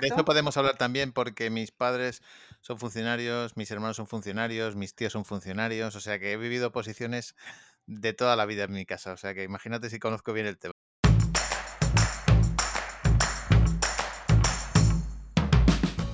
[0.00, 2.22] De eso podemos hablar también porque mis padres
[2.60, 6.72] son funcionarios, mis hermanos son funcionarios, mis tíos son funcionarios, o sea que he vivido
[6.72, 7.34] posiciones
[7.86, 10.58] de toda la vida en mi casa, o sea que imagínate si conozco bien el
[10.58, 10.72] tema.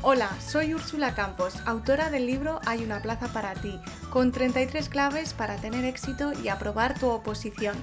[0.09, 5.34] Hola, soy Úrsula Campos, autora del libro Hay una plaza para ti, con 33 claves
[5.34, 7.77] para tener éxito y aprobar tu oposición.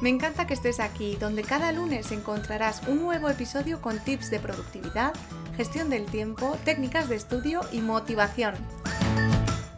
[0.00, 4.40] Me encanta que estés aquí, donde cada lunes encontrarás un nuevo episodio con tips de
[4.40, 5.14] productividad,
[5.56, 8.54] gestión del tiempo, técnicas de estudio y motivación.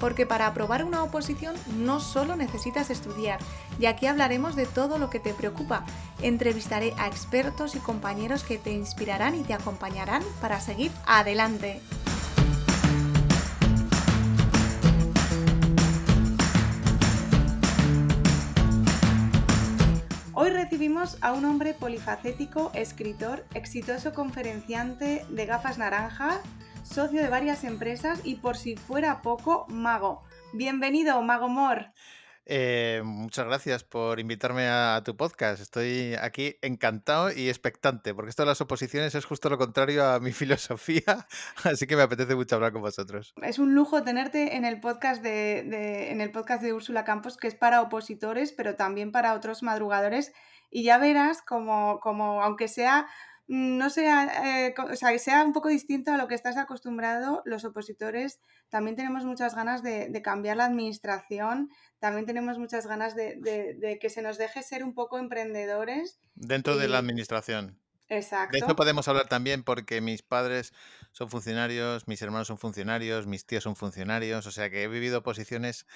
[0.00, 3.38] Porque para aprobar una oposición no solo necesitas estudiar,
[3.78, 5.84] y aquí hablaremos de todo lo que te preocupa.
[6.20, 11.80] Entrevistaré a expertos y compañeros que te inspirarán y te acompañarán para seguir adelante.
[20.46, 26.40] Hoy recibimos a un hombre polifacético, escritor, exitoso conferenciante de gafas naranja,
[26.84, 30.22] socio de varias empresas y por si fuera poco, mago.
[30.52, 31.86] Bienvenido, Mago Mor.
[32.48, 35.60] Eh, muchas gracias por invitarme a, tu podcast.
[35.60, 40.20] Estoy aquí encantado y expectante, porque esto de las oposiciones es justo lo contrario a
[40.20, 41.26] mi filosofía,
[41.64, 43.34] así que me apetece mucho hablar con vosotros.
[43.42, 47.48] Es un lujo tenerte en el podcast de, en el podcast de Úrsula Campos, que
[47.48, 50.32] es para opositores, pero también para otros madrugadores.
[50.70, 53.08] Y ya verás como, como aunque sea
[53.48, 57.64] no sea, eh, o sea, sea un poco distinto a lo que estás acostumbrado, los
[57.64, 64.10] opositores también tenemos muchas ganas de, cambiar la administración, también tenemos muchas ganas de, que
[64.10, 66.18] se nos deje ser un poco emprendedores.
[66.34, 67.78] Dentro de la administración.
[68.08, 68.52] Exacto.
[68.52, 70.72] De eso podemos hablar también porque mis padres
[71.10, 75.22] son funcionarios, mis hermanos son funcionarios, mis tíos son funcionarios, o sea que he vivido
[75.22, 75.86] posiciones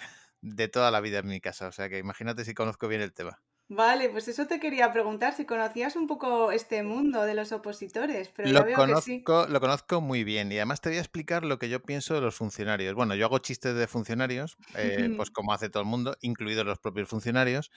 [0.41, 3.13] de toda la vida en mi casa, o sea que imagínate si conozco bien el
[3.13, 3.41] tema.
[3.73, 8.29] Vale, pues eso te quería preguntar, si conocías un poco este mundo de los opositores,
[8.29, 9.25] pero lo veo conozco, que sí.
[9.53, 12.23] Lo conozco muy bien y además te voy a explicar lo que yo pienso de
[12.23, 12.95] los funcionarios.
[12.95, 16.79] Bueno, yo hago chistes de funcionarios, eh, pues como hace todo el mundo, incluidos los
[16.79, 17.71] propios funcionarios,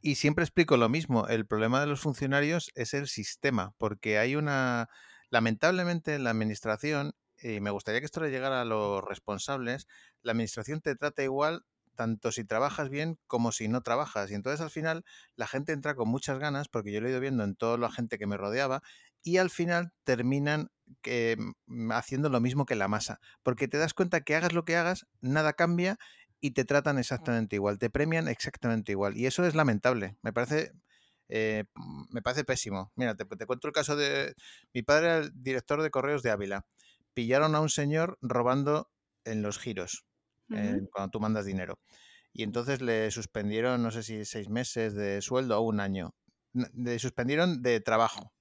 [0.00, 1.26] y siempre explico lo mismo.
[1.28, 4.88] El problema de los funcionarios es el sistema, porque hay una,
[5.30, 9.88] lamentablemente en la administración, y me gustaría que esto le llegara a los responsables,
[10.22, 11.64] la administración te trata igual
[11.96, 14.30] tanto si trabajas bien como si no trabajas.
[14.30, 17.20] Y entonces al final la gente entra con muchas ganas, porque yo lo he ido
[17.20, 18.82] viendo en toda la gente que me rodeaba,
[19.22, 20.70] y al final terminan
[21.66, 24.76] mm, haciendo lo mismo que la masa, porque te das cuenta que hagas lo que
[24.76, 25.98] hagas, nada cambia
[26.40, 29.16] y te tratan exactamente igual, te premian exactamente igual.
[29.16, 30.72] Y eso es lamentable, me parece...
[31.28, 32.92] Eh, mm, me parece pésimo.
[32.94, 34.34] Mira, te, te cuento el caso de
[34.72, 36.66] mi padre, era el director de correos de Ávila.
[37.14, 38.90] Pillaron a un señor robando
[39.24, 40.06] en los giros
[40.48, 41.78] cuando tú mandas dinero.
[42.32, 46.14] Y entonces le suspendieron, no sé si seis meses de sueldo o un año.
[46.52, 48.32] Le suspendieron de trabajo.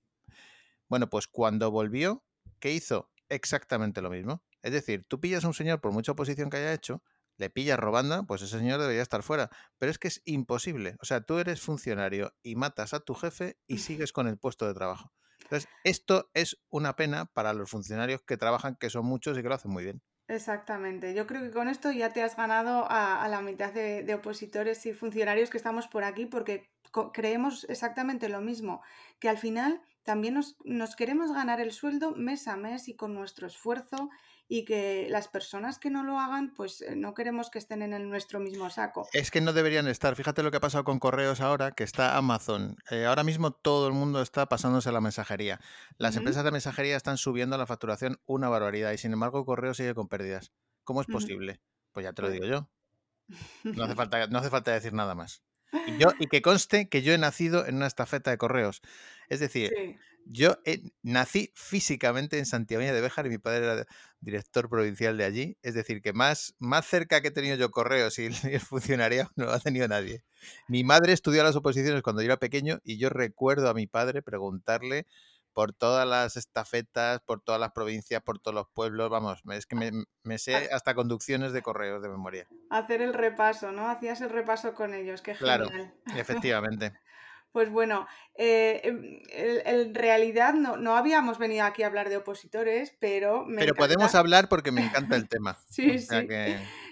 [0.90, 2.24] Bueno, pues cuando volvió,
[2.60, 3.12] ¿qué hizo?
[3.30, 4.44] Exactamente lo mismo.
[4.62, 7.04] Es decir, tú pillas a un señor por mucha oposición que haya hecho,
[7.38, 9.50] le pillas robando, pues ese señor debería estar fuera.
[9.78, 10.96] Pero es que es imposible.
[11.02, 14.68] O sea, tú eres funcionario y matas a tu jefe y sigues con el puesto
[14.68, 15.14] de trabajo.
[15.42, 19.50] Entonces, esto es una pena para los funcionarios que trabajan, que son muchos y que
[19.50, 20.02] lo hacen muy bien.
[20.28, 21.14] Exactamente.
[21.14, 24.94] Yo creo que con esto ya te has ganado a, la mitad de, opositores y
[24.94, 26.72] funcionarios que estamos por aquí porque
[27.14, 28.82] creemos exactamente lo mismo,
[29.20, 33.14] que al final también nos, nos queremos ganar el sueldo mes a mes y con
[33.14, 34.10] nuestro esfuerzo
[34.48, 37.94] y que las personas que no lo hagan, pues eh, no queremos que estén en
[37.94, 39.08] el nuestro mismo saco.
[39.14, 40.16] Es que no deberían estar.
[40.16, 42.78] Fíjate lo que ha pasado con correos ahora, que está Amazon.
[42.92, 45.60] Eh, ahora mismo todo el mundo está pasándose a la mensajería.
[45.98, 49.96] Las empresas de mensajería están subiendo la facturación una barbaridad y sin embargo correo sigue
[49.96, 50.52] con pérdidas.
[50.84, 51.60] ¿Cómo es posible?
[51.92, 52.70] Pues ya te lo pues digo yo.
[53.64, 55.44] No hace falta, no hace falta decir nada más.
[55.88, 58.82] Y, yo, y que conste que yo he nacido en una estafeta de correos.
[59.28, 59.72] Es decir,
[60.26, 60.58] yo
[61.04, 63.86] nací físicamente en Santiago de Béjar y mi padre era
[64.20, 65.58] director provincial de allí.
[65.62, 69.46] Es decir, que más, más cerca que he tenido yo correos y el, funcionario no
[69.46, 70.24] lo ha tenido nadie.
[70.68, 74.22] Mi madre estudió las oposiciones cuando yo era pequeño y yo recuerdo a mi padre
[74.22, 75.06] preguntarle
[75.54, 79.78] por todas las estafetas, por todas las provincias, por todos los pueblos, vamos, es que
[79.78, 82.46] me, sé hasta conducciones de correos de memoria.
[82.70, 83.88] Hacer el repaso, ¿no?
[83.88, 85.70] Hacías el repaso con ellos, qué genial.
[85.70, 86.92] Claro, efectivamente.
[87.56, 88.06] Pues bueno,
[88.38, 93.48] eh, em, en, realidad no, habíamos venido aquí a hablar de opositores, pero...
[93.56, 95.58] pero podemos hablar porque me encanta el tema.
[95.70, 96.28] sí, sí.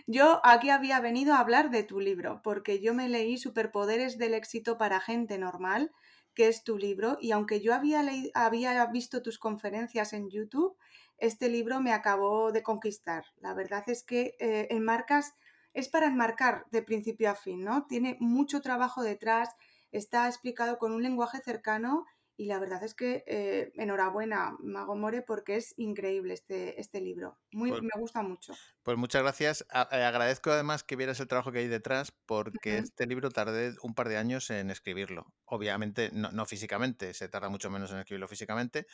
[0.07, 4.36] Yo aquí había venido a hablar de tu libro, porque yo me leí Superpoderes del
[4.36, 5.92] éxito para gente normal,
[6.33, 8.01] que es tu libro, y aunque yo había,
[8.33, 10.77] había visto tus conferencias en YouTube,
[11.18, 13.25] este libro me acabó de conquistar.
[13.42, 15.36] La verdad es que eh, enmarcas,
[15.74, 17.86] es para enmarcar de principio a fin, ¿no?
[17.86, 19.50] Tiene mucho trabajo detrás
[19.94, 22.06] está explicado con un lenguaje cercano
[22.36, 27.40] y la verdad es que eh, enhorabuena, Mago More, porque es increíble este, este libro.
[27.51, 28.54] Muy, Pues, me gusta mucho.
[28.84, 29.66] pues muchas gracias.
[29.72, 33.75] A- eh, agradezco además que vieras el trabajo que hay detrás porque este libro tardé
[33.84, 35.28] un par de años en escribirlo.
[35.45, 38.88] Obviamente, no, no físicamente, se tarda mucho menos en escribirlo físicamente,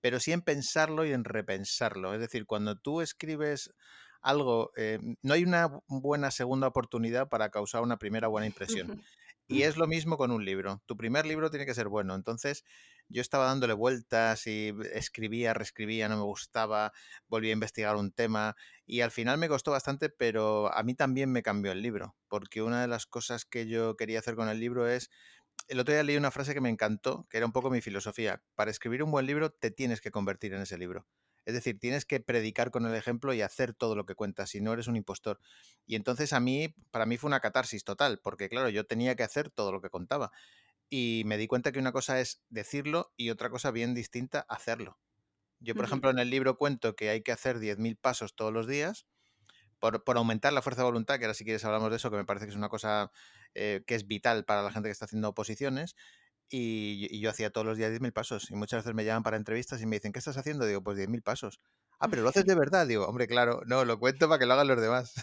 [0.00, 2.14] pero sí en pensarlo y en repensarlo.
[2.14, 3.74] Es decir, cuando tú escribes
[4.22, 8.88] algo, eh, no hay una bu- buena segunda oportunidad para causar una primera buena impresión.
[9.46, 10.82] Y es lo mismo con un libro.
[10.86, 12.14] Tu primer libro tiene que ser bueno.
[12.14, 12.64] Entonces,
[13.08, 16.92] yo estaba dándole vueltas y escribía, reescribía, no me gustaba,
[17.28, 18.56] volví a investigar un tema
[18.86, 22.62] y al final me costó bastante, pero a mí también me cambió el libro, porque
[22.62, 25.10] una de las cosas que yo quería hacer con el libro es
[25.68, 28.42] el otro día leí una frase que me encantó, que era un poco mi filosofía.
[28.54, 31.06] Para escribir un buen libro te tienes que convertir en ese libro.
[31.44, 34.60] Es decir, tienes que predicar con el ejemplo y hacer todo lo que cuentas, si
[34.60, 35.40] no eres un impostor.
[35.86, 39.22] Y entonces a mí, para mí fue una catarsis total, porque claro, yo tenía que
[39.22, 40.32] hacer todo lo que contaba.
[40.90, 44.98] Y me di cuenta que una cosa es decirlo y otra cosa bien distinta, hacerlo.
[45.60, 48.66] Yo, por ejemplo, en el libro cuento que hay que hacer 10.000 pasos todos los
[48.66, 49.06] días
[49.78, 52.16] por, por aumentar la fuerza de voluntad, que ahora si quieres hablamos de eso, que
[52.16, 53.10] me parece que es una cosa
[53.54, 55.96] eh, que es vital para la gente que está haciendo oposiciones.
[56.54, 58.50] Y, y yo hacía todos los días 10.000 pasos.
[58.50, 60.66] Y muchas veces me llaman para entrevistas y me dicen, ¿qué estás haciendo?
[60.66, 61.60] Digo, pues 10.000 pasos.
[62.00, 62.86] Ah, pero lo haces de verdad.
[62.86, 65.14] Digo, hombre, claro, no, lo cuento para que lo hagan los demás.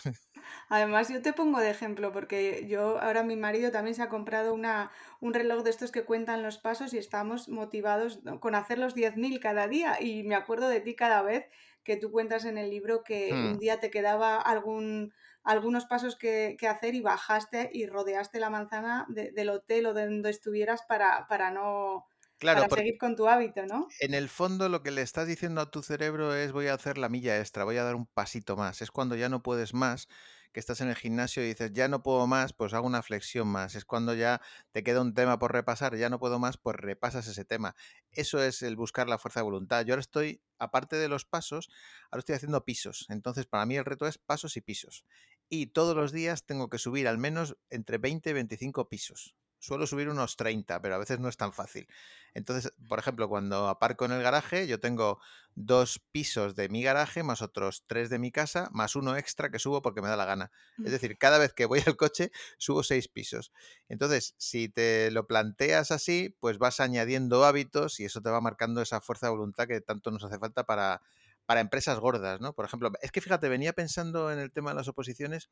[0.69, 4.53] Además, yo te pongo de ejemplo porque yo ahora mi marido también se ha comprado
[4.53, 8.95] una, un reloj de estos que cuentan los pasos y estamos motivados con hacer los
[8.95, 9.97] 10.000 cada día.
[10.01, 11.45] Y me acuerdo de ti cada vez
[11.83, 13.53] que tú cuentas en el libro que Hmm.
[13.53, 18.49] un día te quedaba algún, algunos pasos que, que hacer y bajaste y rodeaste la
[18.49, 22.05] manzana de- del hotel o de donde estuvieras para, para no
[22.37, 23.95] Claro, para seguir con tu hábito, ¿no?
[23.99, 26.97] en el fondo lo que le estás diciendo a tu cerebro es voy a hacer
[26.97, 28.81] la milla extra, voy a dar un pasito más.
[28.81, 30.07] Es cuando ya no puedes más,
[30.51, 33.47] que estás en el gimnasio y dices, ya no puedo más, pues hago una flexión
[33.47, 33.75] más.
[33.75, 37.27] Es cuando ya te queda un tema por repasar, ya no puedo más, pues repasas
[37.27, 37.75] ese tema.
[38.11, 39.85] Eso es el buscar la fuerza de voluntad.
[39.85, 41.69] Yo ahora estoy, aparte de los pasos,
[42.11, 43.05] ahora estoy haciendo pisos.
[43.09, 45.05] Entonces, para mí el reto es pasos y pisos.
[45.49, 49.35] Y todos los días tengo que subir al menos entre 20 y 25 pisos.
[49.61, 51.87] Suelo subir unos 30, pero a veces no es tan fácil.
[52.33, 55.19] Entonces, por ejemplo, cuando aparco en el garaje, yo tengo
[55.53, 59.59] dos pisos de mi garaje, más otros tres de mi casa, más uno extra que
[59.59, 60.51] subo porque me da la gana.
[60.83, 63.51] Es decir, cada vez que voy al coche, subo seis pisos.
[63.87, 68.81] Entonces, si te lo planteas así, pues vas añadiendo hábitos y eso te va marcando
[68.81, 71.03] esa fuerza de voluntad que tanto nos hace falta para,
[71.45, 72.53] para empresas gordas, ¿no?
[72.53, 75.51] Por ejemplo, es que fíjate, venía pensando en el tema de las oposiciones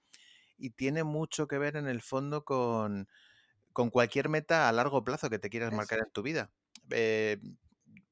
[0.58, 3.08] y tiene mucho que ver en el fondo con,
[3.80, 5.78] con cualquier meta a largo plazo que te quieras Eso.
[5.78, 6.52] marcar en tu vida.
[6.90, 7.40] Eh,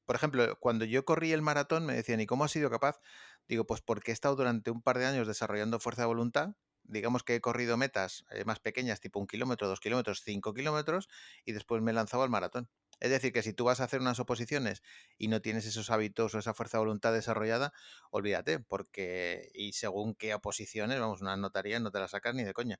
[0.06, 3.00] por ejemplo, cuando yo corrí el maratón me decían, ¿y cómo has sido capaz?
[3.48, 6.54] Digo, pues porque he estado durante un par de años desarrollando fuerza de voluntad.
[6.84, 11.10] Digamos que he corrido metas eh, más pequeñas, tipo un kilómetro, dos kilómetros, cinco kilómetros,
[11.44, 12.70] y después me he lanzado al maratón.
[13.00, 14.82] Es decir, que si tú vas a hacer unas oposiciones
[15.18, 17.72] y no tienes esos hábitos o esa fuerza de voluntad desarrollada,
[18.10, 22.52] olvídate, porque y según qué oposiciones, vamos, una notaría no te la sacas ni de
[22.54, 22.78] coña.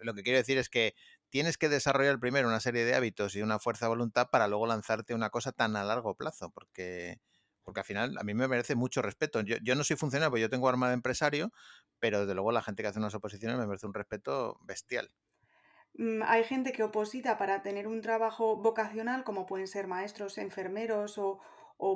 [0.00, 0.94] Lo que quiero decir es que
[1.30, 4.66] tienes que desarrollar primero una serie de hábitos y una fuerza de voluntad para luego
[4.66, 7.20] lanzarte una cosa tan a largo plazo, porque,
[7.64, 9.40] porque al final a mí me merece mucho respeto.
[9.42, 11.52] Yo, yo no soy funcionario, porque yo tengo arma de empresario,
[11.98, 15.10] pero desde luego la gente que hace unas oposiciones me merece un respeto bestial.
[15.98, 21.18] Mm, Hay gente que oposita para tener un trabajo vocacional, como pueden ser maestros, enfermeros
[21.18, 21.40] o,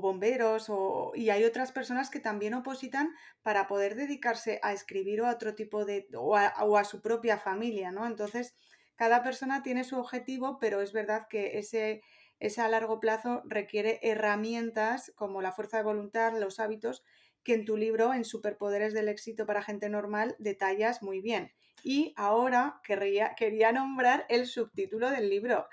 [0.00, 5.26] bomberos, o- y hay otras personas que también opositan para poder dedicarse a escribir o
[5.26, 8.06] a otro tipo de, o a, o a su propia familia, ¿no?
[8.06, 8.54] Entonces,
[8.96, 12.02] cada persona tiene su objetivo, pero es verdad que ese,
[12.38, 17.02] ese a largo plazo requiere herramientas como la fuerza de voluntad, los hábitos,
[17.42, 21.52] que en tu libro, en Superpoderes del éxito para gente normal, detallas muy bien.
[21.82, 25.68] Y ahora querría, quería nombrar el subtítulo del libro,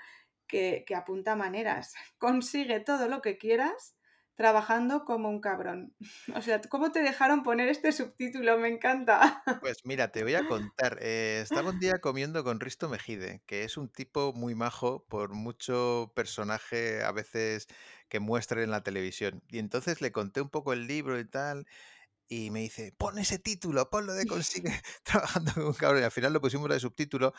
[0.46, 1.94] que, que apunta maneras.
[2.18, 3.96] Consigue todo lo que quieras
[4.34, 5.94] trabajando como un cabrón.
[6.34, 8.58] O sea, ¿cómo te dejaron poner este subtítulo?
[8.58, 9.42] Me encanta.
[9.60, 10.96] Pues mira, te voy a contar.
[11.02, 15.34] eh, estaba un día comiendo con Risto Mejide, que es un tipo muy majo por
[15.34, 17.66] mucho personaje a veces
[18.08, 19.42] que muestre en la televisión.
[19.50, 21.66] Y entonces le conté un poco el libro y tal,
[22.32, 24.70] y me dice, pon ese título, ponlo de consigue
[25.02, 26.02] trabajando con un cabrón.
[26.02, 27.34] Y al final lo pusimos de subtítulo.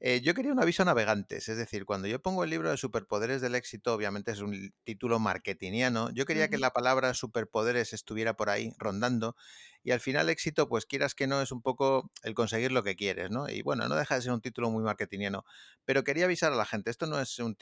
[0.00, 2.76] Eh, yo quería un aviso a navegantes, es decir, cuando yo pongo el libro de
[2.76, 8.36] Superpoderes del Éxito, obviamente es un título marketingiano, yo quería que la palabra superpoderes estuviera
[8.36, 9.36] por ahí rondando
[9.84, 12.96] y al final éxito, pues quieras que no, es un poco el conseguir lo que
[12.96, 13.48] quieres, ¿no?
[13.48, 15.44] Y bueno, no deja de ser un título muy marketingiano,
[15.84, 17.54] pero quería avisar a la gente, esto no es un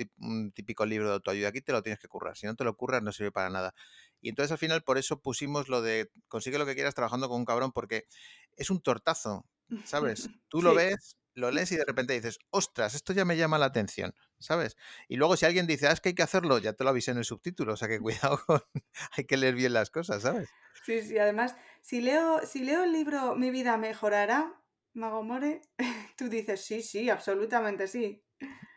[0.54, 3.02] típico libro de autoayuda, aquí te lo tienes que currar, si no te lo curras
[3.02, 3.74] no sirve para nada.
[4.20, 7.38] Y entonces al final por eso pusimos lo de consigue lo que quieras trabajando con
[7.38, 8.06] un cabrón, porque
[8.56, 9.46] es un tortazo,
[9.82, 10.30] ¿sabes?
[10.48, 13.56] Tú lo Sí, ves lo lees y de repente dices, ostras, esto ya me llama
[13.56, 14.76] la atención, ¿sabes?
[15.08, 17.12] Y luego si alguien dice, ah, es que hay que hacerlo, ya te lo avisé
[17.12, 18.60] en el subtítulo, o sea que cuidado con,
[19.12, 20.50] hay que leer bien las cosas, ¿sabes?
[20.82, 24.62] Sí, sí, además, si leo, si leo el libro Mi vida mejorará,
[24.94, 25.62] Mago More,
[26.16, 28.24] tú dices, sí, sí, absolutamente sí.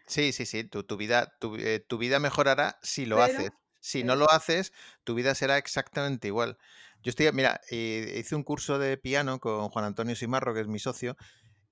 [0.05, 3.49] Sí, sí, sí, tu, tu vida, tu, eh, tu, vida mejorará si lo haces.
[3.83, 4.71] Si no lo haces,
[5.03, 6.57] tu vida será exactamente igual.
[7.03, 10.79] Yo estoy, mira, hice un curso de piano con Juan Antonio Simarro, que es mi
[10.79, 11.17] socio,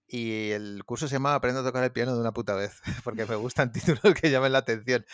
[0.07, 3.25] y el curso se llama Aprendo a tocar el piano de una puta vez, porque
[3.25, 5.05] me gustan títulos que llamen la atención.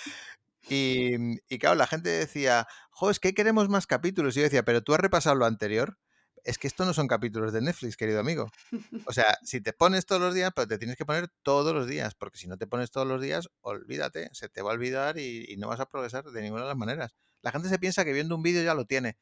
[0.70, 4.36] Y, y claro, la gente decía, jo, es que queremos más capítulos.
[4.36, 6.00] Y yo decía, pero tú has repasado lo anterior
[6.48, 8.50] es que esto no son capítulos de Netflix, querido amigo.
[9.06, 11.88] O sea, si te pones todos los días, pues te tienes que poner todos los
[11.88, 15.18] días, porque si no te pones todos los días, olvídate, se te va a olvidar
[15.18, 17.16] y, no vas a progresar de ninguna de las maneras.
[17.42, 19.18] La gente se piensa que viendo un vídeo ya lo tiene.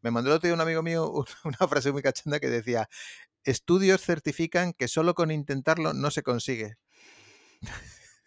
[0.00, 1.12] Me mandó el otro día un amigo mío
[1.44, 2.88] una frase muy cachanda que decía,
[3.44, 6.76] estudios certifican que solo con intentarlo no se consigue.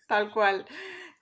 [0.07, 0.67] Tal cual.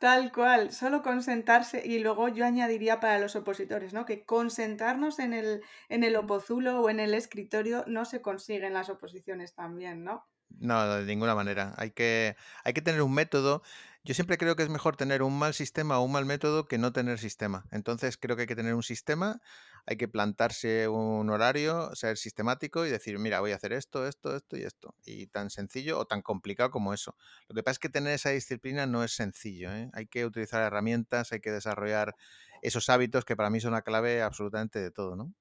[0.01, 4.03] Tal cual, solo consentarse y luego yo añadiría para los opositores, ¿no?
[4.03, 8.73] Que consentarnos en el, en el opozulo o en el escritorio no se consigue en
[8.73, 10.27] las oposiciones también, ¿no?
[10.57, 11.75] No, de ninguna manera.
[11.77, 13.61] Hay que, hay que tener un método.
[14.03, 16.79] Yo siempre creo que es mejor tener un mal sistema o un mal método que
[16.79, 17.65] no tener sistema.
[17.71, 19.41] Entonces creo que hay que tener un sistema,
[19.85, 24.35] hay que plantarse un horario, ser sistemático y decir, mira, voy a hacer esto, esto,
[24.35, 24.95] esto y esto.
[25.05, 27.15] Y tan sencillo o tan complicado como eso.
[27.47, 29.71] Lo que pasa es que tener esa disciplina no es sencillo.
[29.71, 29.91] ¿eh?
[29.93, 32.15] Hay que utilizar herramientas, hay que desarrollar
[32.63, 35.31] esos hábitos que para mí son la clave absolutamente de todo, ¿no?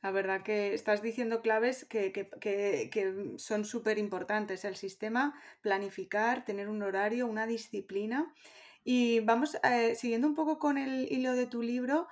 [0.00, 2.30] La verdad que estás diciendo claves que,
[3.36, 4.64] son súper importantes.
[4.64, 8.32] El sistema, planificar, tener un horario, una disciplina.
[8.84, 12.06] Y vamos, eh, siguiendo un poco con el hilo de tu libro,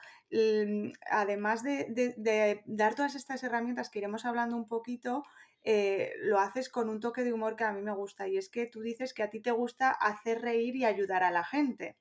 [1.10, 5.22] además de, dar todas estas herramientas que iremos hablando un poquito,
[5.62, 8.26] eh, lo haces con un toque de humor que a mí me gusta.
[8.26, 11.30] Y es que tú dices que a ti te gusta hacer reír y ayudar a
[11.30, 11.96] la gente.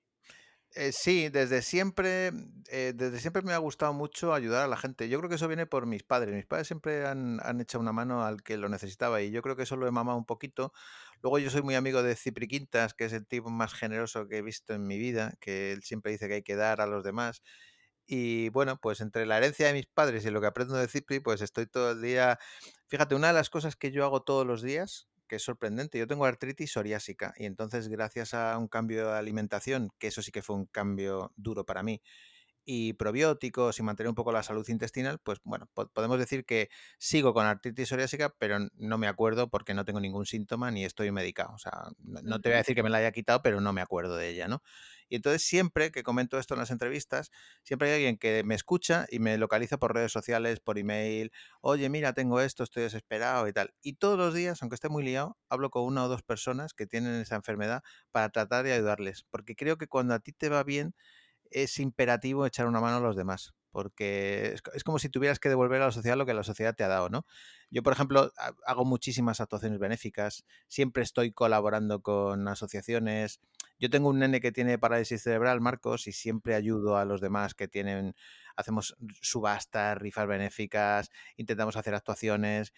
[0.78, 2.34] Eh, sí, desde siempre,
[2.70, 5.08] eh, desde siempre me ha gustado mucho ayudar a la gente.
[5.08, 6.36] Yo creo que eso viene por mis padres.
[6.36, 9.56] Mis padres siempre han, han echado una mano al que lo necesitaba y yo creo
[9.56, 10.74] que eso lo he mamado un poquito.
[11.22, 14.40] Luego yo soy muy amigo de Cipri Quintas, que es el tipo más generoso que
[14.40, 17.06] he visto en mi vida, que él siempre dice que hay que dar a los
[17.06, 17.42] demás.
[18.06, 21.22] Y bueno, pues entre la herencia de mis padres y lo que aprendo de Cipri,
[21.22, 22.38] pues estoy todo el día...
[22.88, 25.98] Fíjate, una de las cosas que yo hago todos los días que es sorprendente.
[26.00, 30.32] Yo tengo artritis psoriásica y entonces gracias a un cambio de alimentación, que eso sí
[30.32, 32.02] que fue un cambio duro para mí,
[32.66, 37.34] y probióticos y mantener un poco la salud intestinal, pues bueno, podemos decir que sigo
[37.34, 41.54] con artritis psoriásica, pero no me acuerdo porque no tengo ningún síntoma ni estoy medicado.
[41.54, 43.82] O sea, no, te voy a decir que me la haya quitado, pero no me
[43.82, 44.64] acuerdo de ella, ¿no?
[45.10, 47.32] Y entonces siempre que comento esto en las entrevistas,
[47.64, 51.32] siempre hay alguien que me escucha y me localiza por redes sociales, por email,
[51.62, 53.74] oye, mira, tengo esto, estoy desesperado y tal.
[53.82, 56.88] Y todos los días, aunque esté muy liado, hablo con una o dos personas que
[56.88, 60.64] tienen esa enfermedad para tratar de ayudarles, porque creo que cuando a ti te va
[60.64, 60.96] bien,
[61.52, 65.82] es imperativo echar una mano a los demás, porque es, como si tuvieras que devolver
[65.82, 67.26] a la sociedad lo que la sociedad te ha dado, ¿no?
[67.70, 68.32] Yo, por ejemplo,
[68.66, 73.42] hago muchísimas actuaciones benéficas, siempre estoy colaborando con asociaciones.
[73.80, 77.54] Yo tengo un nene que tiene parálisis cerebral, Marcos, y siempre ayudo a los demás
[77.54, 78.16] que tienen,
[78.56, 82.72] hacemos subastas, rifas benéficas, intentamos hacer actuaciones.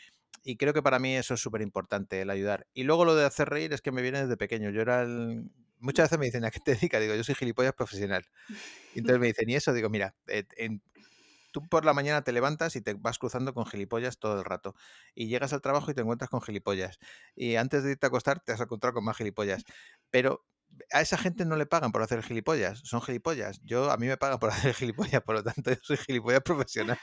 [0.44, 2.68] Y creo que para mí eso es súper importante, el ayudar.
[2.74, 4.72] Y luego lo de hacer reír es que me viene desde pequeño.
[4.72, 7.02] Yo era el, muchas veces me dicen, ¿a qué te dedicas?
[7.02, 8.26] Digo, yo soy gilipollas profesional.
[8.94, 9.74] Y entonces me dicen, ¿y eso?
[9.74, 10.46] Digo, mira, eh,
[11.52, 14.76] tú por la mañana te levantas y te vas cruzando con gilipollas todo el rato.
[15.16, 17.00] Y llegas al trabajo y te encuentras con gilipollas.
[17.36, 19.64] Y antes de irte a acostar te has encontrado con más gilipollas.
[20.10, 20.46] Pero
[20.92, 23.62] a esa gente no le pagan por hacer gilipollas, son gilipollas.
[23.64, 27.00] Yo, a mí me pagan por hacer gilipollas, por lo tanto yo soy gilipollas profesional.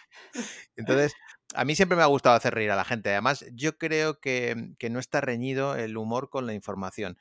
[0.77, 1.15] Entonces,
[1.55, 3.11] a mí siempre me ha gustado hacer reír a la gente.
[3.11, 7.19] Además, yo creo que, que no está reñido el humor con la información.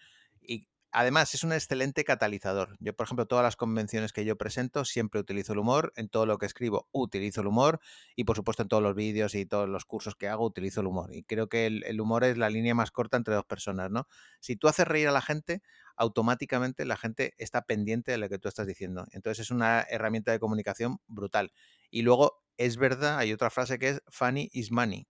[0.96, 2.78] Además, es un excelente catalizador.
[2.80, 6.28] Yo, por ejemplo, todas las convenciones que yo presento siempre utilizo el humor, en todo
[6.28, 7.80] lo que escribo utilizo el humor
[8.16, 10.88] y, por supuesto, en todos los vídeos y todos los cursos que hago utilizo el
[10.88, 11.12] humor.
[11.12, 14.08] Y creo que el, humor es la línea más corta entre dos personas, ¿no?
[14.40, 15.64] Si tú haces reír a la gente,
[15.96, 19.08] automáticamente la gente está pendiente de lo que tú estás diciendo.
[19.14, 21.54] Entonces es una herramienta de comunicación brutal.
[21.90, 25.08] Y luego, es verdad, hay otra frase que es funny is money.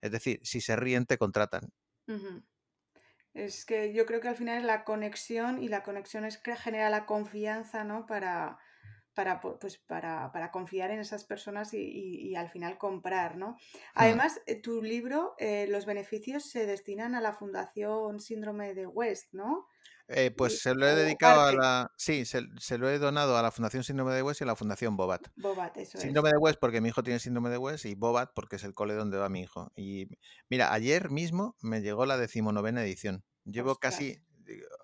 [0.00, 1.72] Es decir, si se ríen, te contratan.
[3.34, 6.56] Es que yo creo que al final es la conexión y la conexión es que
[6.56, 8.06] genera la confianza, ¿no?
[8.06, 8.58] Para,
[9.14, 13.50] para, pues, para, para confiar en esas personas y, al final comprar, ¿no?
[13.50, 13.78] Hmm.
[13.94, 19.32] Además, eh, tu libro, eh, los beneficios se destinan a la Fundación Síndrome de West,
[19.32, 19.66] ¿no?
[20.12, 21.92] Eh, pues se lo he dedicado a la.
[21.96, 22.42] Sí, se,
[22.78, 25.28] lo he donado a la Fundación Síndrome de West y a la Fundación Bobat.
[25.36, 28.56] Bobat, eso Síndrome de West porque mi hijo tiene síndrome de West y Bobat porque
[28.56, 29.70] es el cole donde va mi hijo.
[29.76, 30.08] Y
[30.48, 33.24] mira, ayer mismo me llegó la decimonovena edición.
[33.44, 34.18] Llevo casi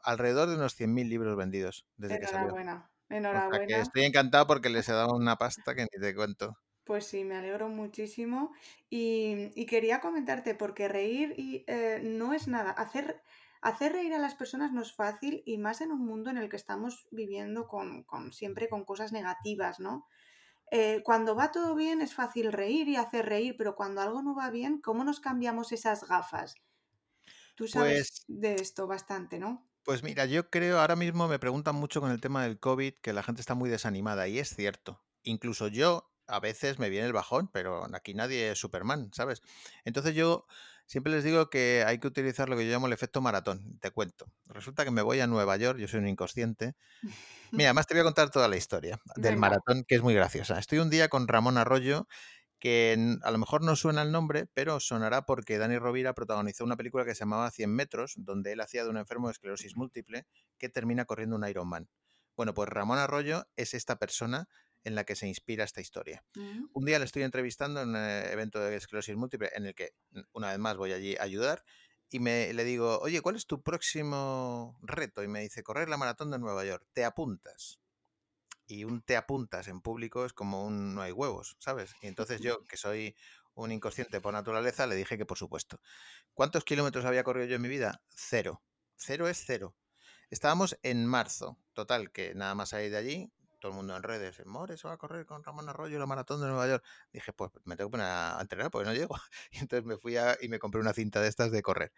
[0.05, 2.49] alrededor de unos 100.000 libros vendidos desde que salió.
[2.49, 3.79] Enhorabuena, enhorabuena.
[3.79, 6.57] estoy encantado porque les he dado una pasta que ni te cuento.
[6.85, 8.53] Pues sí, me alegro muchísimo.
[8.89, 12.71] Y, quería comentarte, porque reír y, eh, no es nada.
[12.71, 13.21] Hacer,
[13.67, 16.49] hacer reír a las personas no es fácil y más en un mundo en el
[16.49, 20.07] que estamos viviendo con, con siempre con cosas negativas, ¿no?
[20.71, 24.37] Eh, cuando va todo bien es fácil reír y hacer reír, pero cuando algo no
[24.37, 26.55] va bien, ¿cómo nos cambiamos esas gafas?
[27.57, 29.69] Tú sabes pues de esto bastante, ¿no?
[29.83, 33.13] Pues mira, yo creo, ahora mismo me preguntan mucho con el tema del COVID que
[33.13, 35.03] la gente está muy desanimada y es cierto.
[35.23, 39.43] Incluso yo a veces me viene el bajón, pero aquí nadie es Superman, ¿sabes?
[39.85, 40.47] Entonces yo
[40.87, 43.79] siempre les digo que hay que utilizar lo que yo llamo el efecto maratón.
[43.81, 44.27] Te cuento.
[44.47, 46.75] Resulta que me voy a Nueva York, yo soy un inconsciente.
[47.53, 50.59] Mira, además te voy a contar toda la historia del maratón, que es muy graciosa.
[50.59, 52.07] Estoy un día con Ramón Arroyo,
[52.59, 56.77] que a lo mejor no suena el nombre, pero sonará porque Dani Rovira protagonizó una
[56.77, 60.27] película que se llamaba 100 metros, donde él hacía de un enfermo de esclerosis múltiple
[60.59, 61.89] que termina corriendo un Ironman.
[62.37, 64.49] Bueno, pues Ramón Arroyo es esta persona
[64.87, 66.25] en la que se inspira esta historia.
[66.37, 66.67] Mm.
[66.73, 69.91] Un día le estoy entrevistando en un eh, evento de esclerosis múltiple en el que,
[70.33, 71.65] una vez más, voy allí a ayudar
[72.09, 75.25] y me, le digo, oye, ¿cuál es tu próximo reto?
[75.25, 77.81] Y me dice, correr la maratón de Nueva York, ¿te apuntas?
[78.69, 81.93] Y un te apuntas en público es como un no hay huevos, ¿sabes?
[82.01, 83.17] Y entonces yo, que soy
[83.55, 85.81] un inconsciente por naturaleza, le dije que por supuesto.
[86.33, 88.01] ¿Cuántos kilómetros había corrido yo en mi vida?
[88.09, 88.63] Cero.
[88.95, 89.75] Cero es cero.
[90.31, 91.59] Estábamos en marzo.
[91.73, 93.33] Total, que nada más salir de allí,
[93.67, 96.41] todo el mundo en redes, More se va a correr con Ramón Arroyo la maratón
[96.41, 96.85] de Nueva York.
[97.13, 99.17] Dije, pues me tengo que poner a entrenar porque no llego.
[99.51, 101.93] Y entonces me fui a, y me compré una cinta de estas de correr,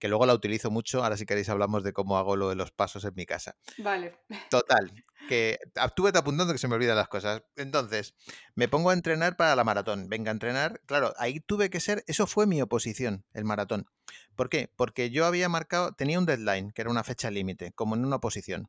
[0.00, 1.04] que luego la utilizo mucho.
[1.04, 3.56] Ahora si queréis hablamos de cómo hago lo de los pasos en mi casa.
[3.78, 4.18] Vale.
[4.50, 4.92] Total,
[5.28, 7.42] que estuve apuntando que se me olvidan las cosas.
[7.54, 8.14] Entonces,
[8.56, 10.08] me pongo a entrenar para la maratón.
[10.08, 10.80] Venga a entrenar.
[10.86, 13.86] Claro, ahí tuve que ser, eso fue mi oposición, el maratón.
[14.34, 14.72] ¿Por qué?
[14.74, 18.16] Porque yo había marcado, tenía un deadline, que era una fecha límite, como en una
[18.16, 18.68] oposición.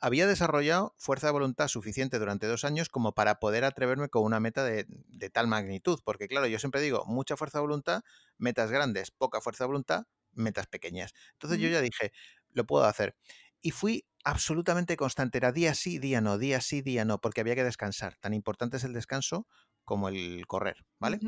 [0.00, 4.38] Había desarrollado fuerza de voluntad suficiente durante dos años como para poder atreverme con una
[4.38, 4.86] meta de,
[5.32, 8.02] tal magnitud, porque claro, yo siempre digo, mucha fuerza de voluntad,
[8.38, 11.14] metas grandes, poca fuerza de voluntad, metas pequeñas.
[11.32, 12.12] Entonces yo ya dije,
[12.52, 13.16] lo puedo hacer.
[13.60, 17.56] Y fui absolutamente constante, era día sí, día no, día sí, día no, porque había
[17.56, 18.16] que descansar.
[18.20, 19.48] Tan importante es el descanso
[19.84, 21.18] como el correr, ¿vale?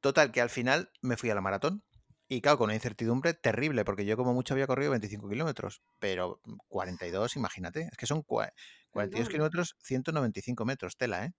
[0.00, 1.84] Total, que al final me fui a la maratón,
[2.30, 6.40] y claro, con una incertidumbre terrible, porque yo como mucho había corrido 25 kilómetros, pero
[6.68, 11.32] 42, imagínate, es que son 42 kilómetros, 195 metros, tela, ¿eh?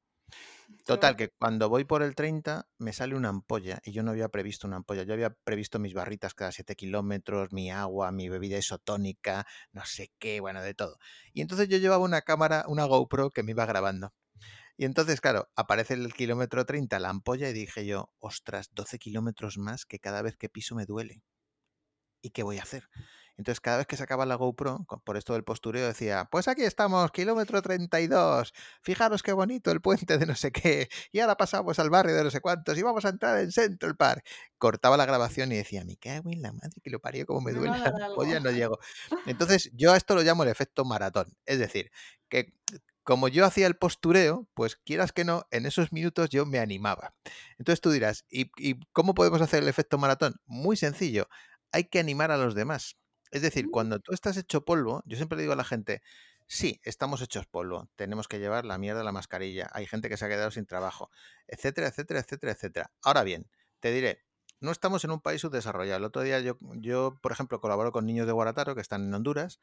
[0.85, 4.29] Total, que cuando voy por el 30 me sale una ampolla y yo no había
[4.29, 5.03] previsto una ampolla.
[5.03, 10.11] Yo había previsto mis barritas cada 7 kilómetros, mi agua, mi bebida isotónica, no sé
[10.19, 10.97] qué, bueno, de todo.
[11.33, 14.13] Y entonces yo llevaba una cámara, una GoPro que me iba grabando.
[14.77, 19.57] Y entonces, claro, aparece el kilómetro 30, la ampolla, y dije yo, ostras, 12 kilómetros
[19.57, 21.23] más que cada vez que piso me duele.
[22.21, 22.87] ¿Y qué voy a hacer?
[23.37, 27.11] Entonces, cada vez que sacaba la GoPro, por esto del postureo, decía, pues aquí estamos,
[27.11, 28.53] kilómetro 32,
[28.83, 32.23] fijaros qué bonito el puente de no sé qué, y ahora pasamos al barrio de
[32.23, 34.23] no sé cuántos y vamos a entrar en Central Park.
[34.59, 37.53] Cortaba la grabación y decía, me cago en la madre que lo parió, como me
[37.53, 38.77] duele la ampolla, no llego.
[39.25, 41.35] Entonces, yo a esto lo llamo el efecto maratón.
[41.45, 41.91] Es decir,
[42.29, 42.53] que
[43.03, 47.15] como yo hacía el postureo, pues quieras que no, en esos minutos yo me animaba.
[47.57, 48.49] Entonces tú dirás, ¿y,
[48.91, 50.35] cómo podemos hacer el efecto maratón?
[50.45, 51.27] Muy sencillo,
[51.71, 52.97] hay que animar a los demás.
[53.31, 53.71] Es decir, mm.
[53.71, 56.01] cuando tú estás hecho polvo, yo siempre le digo a la gente,
[56.47, 60.17] sí, estamos hechos polvo, tenemos que llevar la mierda a la mascarilla, hay gente que
[60.17, 61.09] se ha quedado sin trabajo,
[61.47, 62.91] etcétera, etcétera, etcétera, etcétera.
[63.01, 64.23] Ahora bien, te diré,
[64.59, 65.97] no estamos en un país subdesarrollado.
[65.97, 69.13] El otro día yo, yo, por ejemplo, colaboro con niños de Guarataro que están en
[69.13, 69.59] Honduras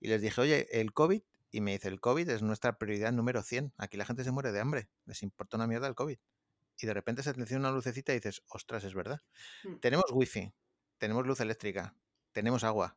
[0.00, 3.42] y les dije, oye, el COVID y me dice, el COVID es nuestra prioridad número
[3.42, 3.72] 100.
[3.76, 4.88] Aquí la gente se muere de hambre.
[5.04, 6.18] Les importa una mierda el COVID.
[6.78, 9.20] Y de repente se te enciende una lucecita y dices, ostras, es verdad.
[9.64, 9.76] Mm.
[9.80, 10.52] Tenemos wifi,
[10.98, 11.94] tenemos luz eléctrica,
[12.32, 12.96] tenemos agua.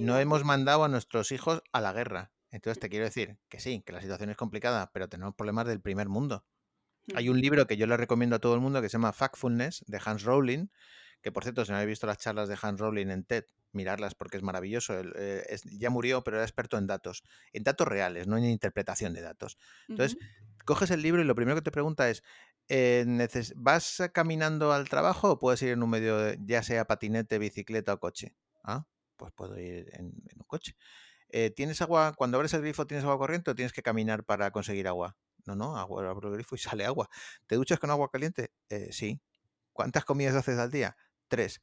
[0.00, 2.30] No hemos mandado a nuestros hijos a la guerra.
[2.50, 5.80] Entonces te quiero decir que sí, que la situación es complicada, pero tenemos problemas del
[5.80, 6.44] primer mundo.
[7.14, 9.84] Hay un libro que yo le recomiendo a todo el mundo que se llama Factfulness
[9.86, 10.68] de Hans Rowling,
[11.22, 14.14] que por cierto, si no habéis visto las charlas de Hans Rowling en TED, mirarlas
[14.14, 14.94] porque es maravilloso.
[15.16, 19.22] Eh, ya murió, pero era experto en datos, en datos reales, no en interpretación de
[19.22, 19.58] datos.
[19.88, 20.18] Entonces,
[20.64, 22.22] coges el libro y lo primero que te pregunta es,
[22.68, 23.04] eh,
[23.56, 28.00] ¿vas caminando al trabajo o puedes ir en un medio, ya sea patinete, bicicleta o
[28.00, 28.34] coche?
[28.64, 30.76] Ah, pues puedo ir en, un coche.
[31.28, 34.50] Eh, ¿Tienes agua, cuando abres el grifo, tienes agua corriente o tienes que caminar para
[34.50, 35.16] conseguir agua?
[35.46, 37.08] No, no, abro el grifo y sale agua.
[37.46, 38.52] ¿Te duchas con agua caliente?
[38.90, 39.20] sí.
[39.72, 40.96] ¿Cuántas comidas haces al día?
[41.28, 41.62] Tres.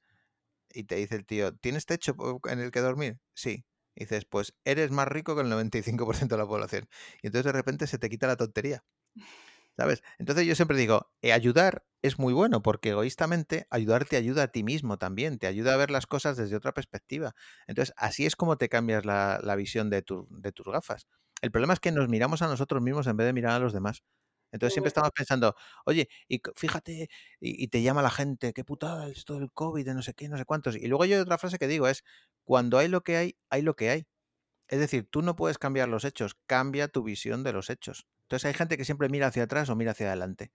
[0.74, 2.16] Y te dice el tío, ¿tienes techo
[2.50, 3.20] en el que dormir?
[3.34, 3.66] Sí.
[3.96, 6.88] Dices, pues eres más rico que el 95% de la población.
[7.22, 8.84] Y entonces de repente se te quita la tontería.
[9.76, 10.04] ¿Sabes?
[10.18, 14.48] Entonces yo siempre digo, eh, ayudar es muy bueno porque egoístamente ayudar te ayuda a
[14.50, 17.34] ti mismo también, te ayuda a ver las cosas desde otra perspectiva.
[17.68, 20.28] Entonces así es como te cambias la, visión de tus
[20.66, 21.08] gafas.
[21.42, 23.74] El problema es que nos miramos a nosotros mismos en vez de mirar a los
[23.74, 24.04] demás.
[24.52, 27.10] Entonces siempre estamos pensando, oye, y fíjate,
[27.40, 30.38] y, te llama la gente, qué putada esto del COVID, de no sé qué, no
[30.38, 30.76] sé cuántos.
[30.76, 32.04] Y luego yo hay otra frase que digo, es,
[32.44, 34.08] cuando hay lo que hay, hay lo que hay.
[34.68, 38.08] Es decir, tú no puedes cambiar los hechos, cambia tu visión de los hechos.
[38.24, 40.52] Entonces hay gente que siempre mira hacia atrás o mira hacia adelante.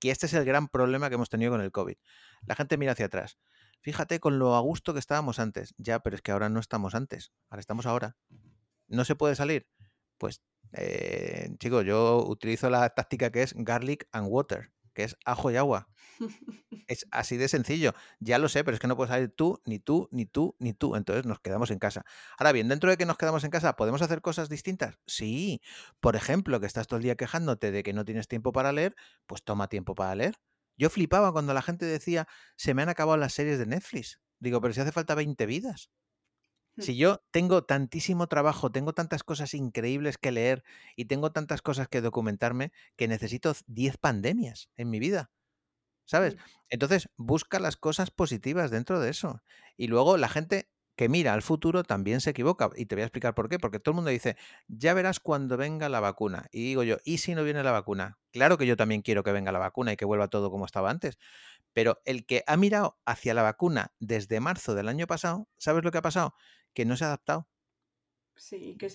[0.00, 1.96] Y este es el gran problema que hemos tenido con el COVID.
[2.46, 3.38] La gente mira hacia atrás.
[3.80, 5.74] Fíjate con lo a gusto que estábamos antes.
[5.78, 7.32] Ya, pero es que ahora no estamos antes.
[7.50, 8.16] Ahora estamos ahora.
[8.88, 9.68] ¿No se puede salir?
[10.22, 10.40] Pues,
[10.72, 15.56] eh, chicos, yo utilizo la táctica que es garlic and water, que es ajo y
[15.56, 15.88] agua.
[16.86, 17.92] Es así de sencillo.
[18.20, 20.74] Ya lo sé, pero es que no puedes salir tú, ni tú, ni tú, ni
[20.74, 20.94] tú.
[20.94, 22.04] Entonces nos quedamos en casa.
[22.38, 24.98] Ahora bien, dentro de que nos quedamos en casa, ¿podemos hacer cosas distintas?
[25.06, 25.60] Sí.
[26.00, 28.94] Por ejemplo, que estás todo el día quejándote de que no tienes tiempo para leer,
[29.26, 30.36] pues toma tiempo para leer.
[30.76, 34.20] Yo flipaba cuando la gente decía, se me han acabado las series de Netflix.
[34.38, 35.90] Digo, pero si hace falta 20 vidas.
[36.78, 40.64] Si yo tengo tantísimo trabajo, tengo tantas cosas increíbles que leer
[40.96, 45.30] y tengo tantas cosas que documentarme, que necesito 10 pandemias en mi vida.
[46.04, 46.36] ¿sabes?
[46.68, 49.42] Entonces, busca las cosas positivas dentro de eso.
[49.76, 52.70] Y luego la gente que mira al futuro también se equivoca.
[52.76, 53.58] Y te voy a explicar por qué.
[53.58, 54.36] Porque todo el mundo dice,
[54.68, 56.46] ya verás cuando venga la vacuna.
[56.52, 58.18] Y digo yo, ¿y si no viene la vacuna?
[58.32, 60.90] Claro que yo también quiero que venga la vacuna y que vuelva todo como estaba
[60.90, 61.18] antes.
[61.72, 65.90] Pero el que ha mirado hacia la vacuna desde marzo del año pasado, ¿sabes lo
[65.90, 66.34] que ha pasado?
[66.74, 67.48] Que no se ha adaptado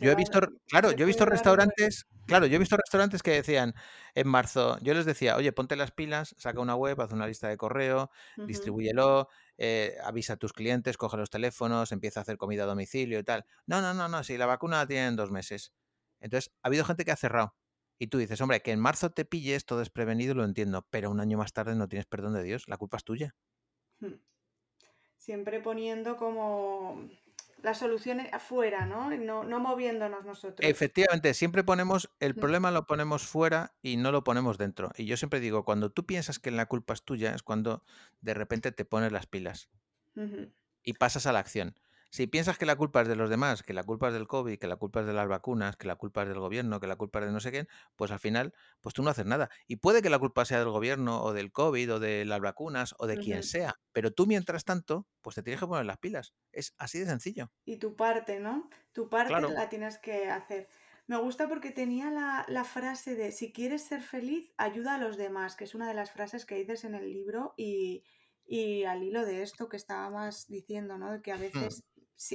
[0.02, 3.74] yo he visto, claro, yo he visto restaurantes, claro, yo he visto restaurantes que decían
[4.14, 7.48] en marzo, yo les decía, oye, ponte las pilas, saca una web, haz una lista
[7.48, 12.64] de correo, distribúyelo, eh, avisa a tus clientes, coge los teléfonos, empieza a hacer comida
[12.64, 13.46] a domicilio y tal.
[13.68, 15.72] No, no, no, no, si la vacuna la tienen en dos meses.
[16.20, 17.56] Entonces, ha habido gente que ha cerrado.
[18.00, 21.20] Y tú dices, hombre, que en marzo te pille esto desprevenido, lo entiendo, pero un
[21.20, 23.36] año más tarde no tienes perdón de Dios, la culpa es tuya.
[24.00, 24.20] Hmm.
[25.16, 27.10] Siempre poniendo como
[27.62, 29.10] las soluciones afuera, ¿no?
[29.10, 29.44] ¿no?
[29.44, 30.70] No moviéndonos nosotros.
[30.70, 34.92] Efectivamente, siempre ponemos, el problema lo ponemos fuera y no lo ponemos dentro.
[34.96, 37.84] Y yo siempre digo, cuando tú piensas que la culpa es tuya, es cuando
[38.22, 39.70] de repente te pones las pilas
[40.84, 41.76] y pasas a la acción.
[42.10, 44.58] Si piensas que la culpa es de los demás, que la culpa es del COVID,
[44.58, 46.96] que la culpa es de las vacunas, que la culpa es del gobierno, que la
[46.96, 49.50] culpa es de no sé quién, pues al final, pues tú no haces nada.
[49.68, 52.96] Y puede que la culpa sea del gobierno o del COVID o de las vacunas
[52.98, 56.34] o de quien sea, pero tú mientras tanto, pues te tienes que poner las pilas.
[56.52, 57.52] Es así de sencillo.
[57.66, 58.70] Y tu parte, ¿no?
[58.94, 60.68] Tu parte la tienes que hacer.
[61.08, 65.16] Me gusta porque tenía la, la, frase de si quieres ser feliz, ayuda a los
[65.16, 68.04] demás, que es una de las frases que dices en el libro y,
[68.48, 71.12] y al hilo de esto que estábamos diciendo, ¿no?
[71.12, 71.42] De que a hmm.
[71.42, 71.84] veces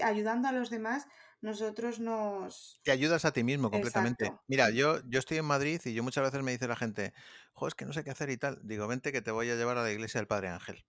[0.03, 1.07] ayudando a los demás,
[1.41, 2.81] nosotros nos...
[2.85, 4.33] Te ayudas a ti mismo completamente.
[4.47, 7.13] Mira, yo, yo estoy en Madrid y yo muchas veces me dice la gente,
[7.53, 8.61] jo, es que no sé qué hacer y tal.
[8.63, 10.85] Digo, vente que te voy a llevar a la iglesia del Padre Ángel.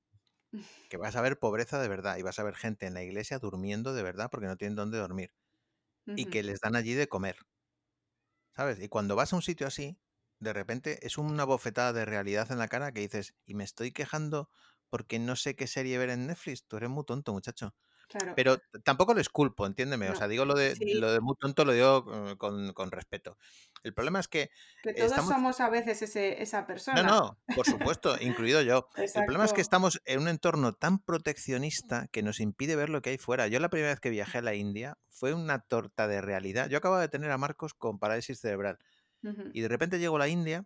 [0.90, 3.40] Que vas a ver pobreza de verdad y vas a ver gente en la iglesia
[3.40, 5.34] durmiendo de verdad porque no tienen dónde dormir.
[6.06, 7.38] Y que les dan allí de comer.
[8.56, 8.80] ¿Sabes?
[8.80, 9.98] Y cuando vas a un sitio así,
[10.40, 13.92] de repente es una bofetada de realidad en la cara que dices, y me estoy
[13.92, 14.50] quejando
[14.94, 16.68] porque no sé qué serie ver en Netflix.
[16.68, 17.74] Tú eres muy tonto, muchacho.
[18.36, 20.08] Pero tampoco les culpo, entiéndeme.
[20.12, 23.40] O sea, digo lo de, lo de muy tonto, lo digo eh, con, respeto.
[23.82, 24.52] El problema es que.
[24.84, 27.02] Que todos somos a veces ese, esa persona.
[27.02, 28.88] No, no, por supuesto, incluido yo.
[28.98, 33.02] El problema es que estamos en un entorno tan proteccionista que nos impide ver lo
[33.02, 33.48] que hay fuera.
[33.48, 36.70] Yo la primera vez que viajé a la India fue una torta de realidad.
[36.70, 38.78] Yo acababa de tener a Marcos con parálisis cerebral.
[39.54, 40.64] Y de repente llego a la India.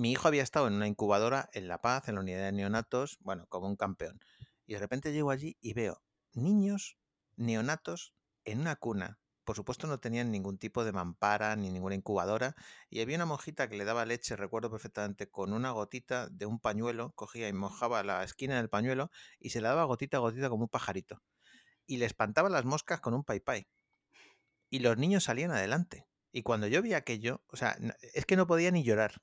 [0.00, 3.18] Mi hijo había estado en una incubadora en La Paz, en la unidad de neonatos,
[3.20, 4.18] bueno, como un campeón.
[4.64, 6.96] Y de repente llego allí y veo niños
[7.36, 8.14] neonatos
[8.46, 9.20] en una cuna.
[9.44, 12.56] Por supuesto no tenían ningún tipo de mampara ni ninguna incubadora
[12.88, 16.60] y había una monjita que le daba leche, recuerdo perfectamente, con una gotita de un
[16.60, 20.48] pañuelo, cogía y mojaba la esquina del pañuelo y se le daba gotita a gotita
[20.48, 21.20] como un pajarito.
[21.84, 23.42] Y le espantaba las moscas con un pai
[24.70, 26.06] Y los niños salían adelante.
[26.32, 27.76] Y cuando yo vi aquello, o sea,
[28.14, 29.20] es que no podía ni llorar.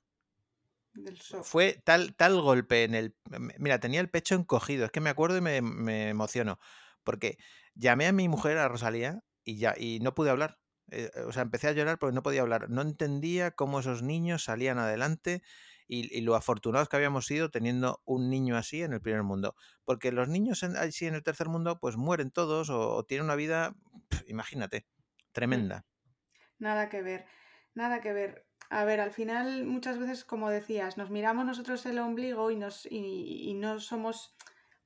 [1.42, 3.16] Fue tal, tal golpe en el...
[3.58, 6.58] Mira, tenía el pecho encogido, es que me acuerdo y me, me emociono.
[7.04, 7.38] Porque
[7.74, 10.58] llamé a mi mujer, a Rosalía, y ya, y no pude hablar.
[10.90, 12.70] Eh, o sea, empecé a llorar porque no podía hablar.
[12.70, 15.42] No entendía cómo esos niños salían adelante
[15.86, 19.54] y, lo afortunados que habíamos sido teniendo un niño así en el primer mundo.
[19.84, 23.74] Porque los niños así en el tercer mundo, pues mueren todos o, tienen una vida,
[24.26, 25.32] imagínate, mm.
[25.32, 25.86] tremenda.
[26.58, 27.26] Nada que ver,
[27.74, 28.47] nada que ver.
[28.70, 32.86] A ver, al final muchas veces, como decías, nos miramos nosotros el ombligo y, nos,
[32.90, 34.36] y no somos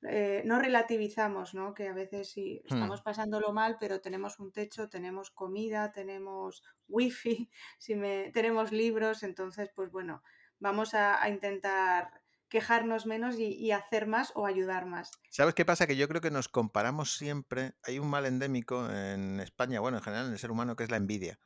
[0.03, 1.73] eh, no relativizamos, ¿no?
[1.73, 2.87] Que a veces sí Hmm.
[2.87, 9.23] estamos pasándolo mal, pero tenemos un techo, tenemos comida, tenemos wifi, si me, tenemos libros,
[9.23, 10.23] entonces, pues bueno,
[10.59, 15.11] vamos a, a intentar quejarnos menos y, y hacer más o ayudar más.
[15.29, 15.87] ¿Sabes qué pasa?
[15.87, 17.75] Que yo creo que nos comparamos siempre.
[17.83, 20.91] Hay un mal endémico en España, bueno, en general en el ser humano, que es
[20.91, 21.39] la envidia.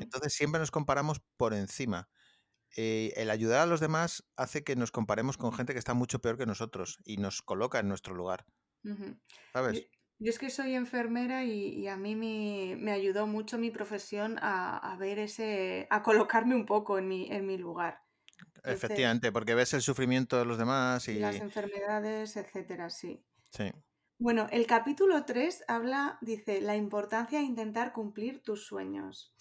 [0.00, 2.08] Entonces siempre nos comparamos por encima.
[2.76, 6.20] Eh, el ayudar a los demás hace que nos comparemos con gente que está mucho
[6.20, 8.46] peor que nosotros y nos coloca en nuestro lugar,
[9.52, 9.84] ¿sabes?
[10.18, 14.38] yo es que soy enfermera y, y a mí me, me ayudó mucho mi profesión
[14.40, 18.00] a, a ver ese, a colocarme un poco en mi, en mi lugar.
[18.56, 23.24] Entonces, Efectivamente, porque ves el sufrimiento de los demás y las enfermedades, etcétera, sí.
[23.50, 23.70] Sí.
[24.18, 29.33] Bueno, el capítulo 3 habla, dice, la importancia de intentar cumplir tus sueños.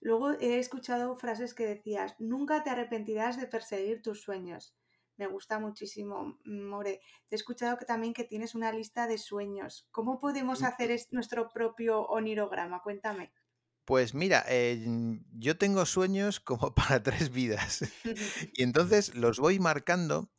[0.00, 4.76] Luego he escuchado frases que decías, nunca te arrepentirás de perseguir tus sueños.
[5.16, 7.00] Me gusta muchísimo, More.
[7.28, 9.86] Te he escuchado que también que tienes una lista de sueños.
[9.90, 12.82] ¿Cómo podemos hacer es- nuestro propio onirograma?
[12.82, 13.32] Cuéntame.
[13.84, 14.86] Pues mira, eh,
[15.32, 17.80] yo tengo sueños como para tres vidas
[18.54, 20.30] y entonces los voy marcando.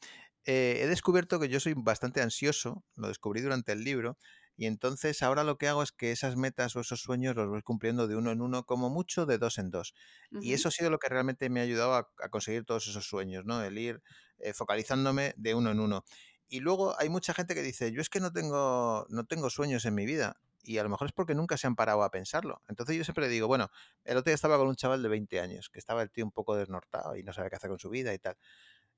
[0.46, 4.18] Eh, he descubierto que yo soy bastante ansioso, lo descubrí durante el libro,
[4.62, 7.64] y entonces ahora lo que hago es que esas metas o esos sueños los voy
[7.64, 9.96] cumpliendo de uno en uno, como mucho de dos en dos.
[10.38, 13.08] Y eso ha sido lo que realmente me ha ayudado a, a conseguir todos esos
[13.08, 13.64] sueños, ¿no?
[13.64, 14.04] El ir
[14.38, 16.06] eh, focalizándome de uno en uno.
[16.48, 19.84] Y luego hay mucha gente que dice, yo es que no tengo, no tengo sueños
[19.86, 20.40] en mi vida.
[20.62, 22.62] Y a lo mejor es porque nunca se han parado a pensarlo.
[22.68, 23.72] Entonces yo siempre le digo, bueno,
[24.04, 26.32] el otro día estaba con un chaval de 20 años, que estaba el tío un
[26.32, 28.38] poco desnortado y no sabía qué hacer con su vida y tal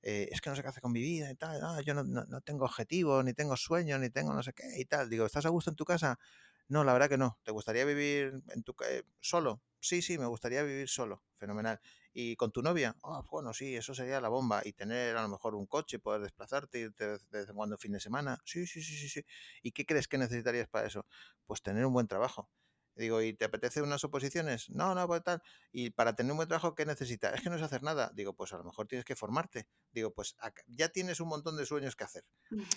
[0.03, 2.03] eh, es que no sé qué hacer con mi vida y tal, ah, yo no,
[2.03, 5.09] no- no tengo objetivos, ni tengo sueños, ni tengo no sé qué y tal.
[5.09, 6.19] Digo, ¿estás a gusto en tu casa?
[6.67, 7.39] No, la verdad que no.
[7.43, 9.61] ¿Te gustaría vivir en tu eh, solo?
[9.79, 11.23] Sí, sí, me gustaría vivir solo.
[11.37, 11.79] Fenomenal.
[12.13, 12.95] ¿Y con tu novia?
[13.03, 14.61] Ah, bueno, sí, eso sería la bomba.
[14.63, 17.91] Y tener a lo mejor un coche, poder desplazarte, irte de vez en cuando fin
[17.91, 18.39] de semana.
[18.45, 19.25] Sí, sí, sí, sí, sí.
[19.61, 21.05] ¿Y qué crees que necesitarías para eso?
[21.45, 22.49] Pues tener un buen trabajo.
[22.95, 24.69] Digo, ¿y te apetece unas oposiciones?
[24.69, 25.41] No, no, pues tal.
[25.71, 27.33] Y para tener un buen trabajo, ¿qué necesitas?
[27.35, 28.11] Es que no es hacer nada.
[28.13, 29.67] Digo, pues a lo mejor tienes que formarte.
[29.91, 32.25] Digo, pues acá- ya tienes un montón de sueños que hacer.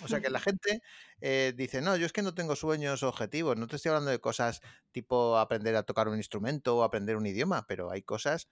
[0.01, 0.81] O sea que la gente
[1.21, 3.57] eh, dice, no, yo es que no tengo sueños objetivos.
[3.57, 7.25] No te estoy hablando de cosas tipo aprender a tocar un instrumento o aprender un
[7.27, 8.47] idioma, pero hay cosas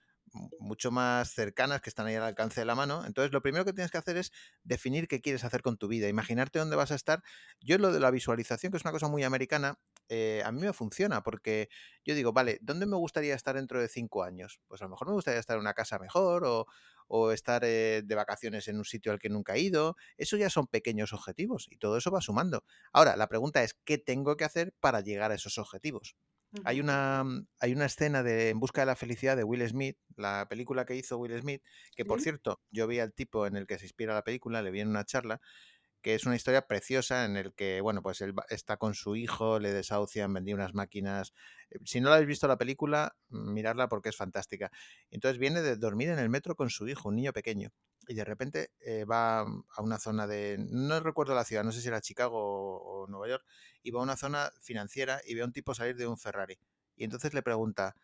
[0.58, 3.04] mucho más cercanas que están ahí al alcance de la mano.
[3.06, 4.32] Entonces, lo primero que tienes que hacer es
[4.64, 7.22] definir qué quieres hacer con tu vida, imaginarte dónde vas a estar.
[7.60, 10.72] Yo lo de la visualización, que es una cosa muy americana, eh, a mí me
[10.72, 11.68] funciona porque
[12.04, 14.60] yo digo, vale, ¿dónde me gustaría estar dentro de cinco años?
[14.68, 16.66] Pues a lo mejor me gustaría estar en una casa mejor o,
[17.08, 19.96] o estar eh, de vacaciones en un sitio al que nunca he ido.
[20.16, 22.64] Eso ya son pequeños objetivos y todo eso va sumando.
[22.92, 26.16] Ahora, la pregunta es, ¿qué tengo que hacer para llegar a esos objetivos?
[26.64, 29.98] Hay una, mm, hay una escena de En busca de la felicidad de Will Smith,
[30.16, 31.62] la película que hizo Will Smith,
[31.94, 32.22] que por ¿Sí?
[32.22, 34.88] cierto, yo vi al tipo en el que se inspira la película, le vi en
[34.88, 35.40] una charla,
[36.02, 39.58] que es una historia preciosa en el que, bueno, pues él está con su hijo,
[39.58, 41.32] le desahucian, vendía unas máquinas.
[41.70, 44.70] Eh, Si no la habéis visto la película, miradla porque es fantástica.
[45.10, 47.70] Entonces viene de dormir en el metro con su hijo, un niño pequeño,
[48.08, 51.80] y de repente eh, va a una zona de, no recuerdo la ciudad, no sé
[51.80, 53.44] si era Chicago o, o Nueva York,
[53.82, 56.58] y va a una zona financiera y ve a un tipo salir de un Ferrari.
[56.96, 57.96] Y entonces le pregunta,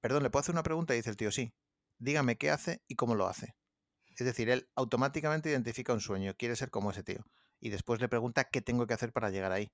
[0.00, 0.94] perdón, ¿le puedo hacer una pregunta?
[0.94, 1.52] Y dice el tío, sí,
[1.98, 3.54] dígame qué hace y cómo lo hace.
[4.16, 7.24] Es decir, él automáticamente identifica un sueño, quiere ser como ese tío.
[7.60, 9.70] Y después le pregunta qué tengo que hacer para llegar ahí.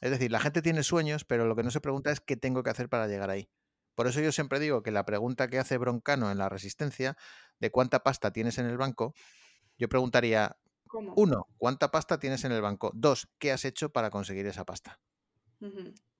[0.00, 2.62] Es decir, la gente tiene sueños, pero lo que no se pregunta es qué tengo
[2.62, 3.48] que hacer para llegar ahí.
[3.94, 7.16] Por eso yo siempre digo que la pregunta que hace Broncano en la resistencia,
[7.58, 9.14] de cuánta pasta tienes en el banco,
[9.78, 11.12] yo preguntaría, ¿Cómo?
[11.16, 12.92] uno, ¿cuánta pasta tienes en el banco?
[12.94, 15.00] Dos, ¿qué has hecho para conseguir esa pasta?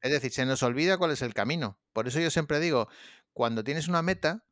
[0.01, 1.81] Es decir, se nos olvida cuál es el camino.
[1.93, 2.89] Por eso yo siempre digo,
[3.33, 4.47] cuando tienes una meta,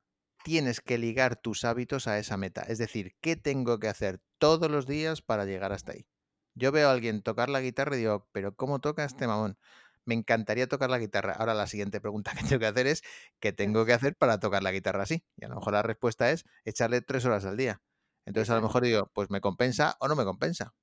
[0.45, 2.63] tienes que ligar tus hábitos a esa meta.
[2.63, 6.07] Es decir, ¿qué tengo que hacer todos los días para llegar hasta ahí?
[6.55, 9.59] Yo veo a alguien tocar la guitarra y digo, pero ¿cómo toca este mamón?
[10.05, 11.35] Me encantaría tocar la guitarra.
[11.35, 13.03] Ahora la siguiente pregunta que tengo que hacer es,
[13.41, 15.25] ¿qué tengo que hacer para tocar la guitarra así?
[15.37, 17.81] Y a lo mejor la respuesta es echarle tres horas al día.
[18.27, 20.75] Entonces a lo mejor digo, pues me compensa o no me compensa.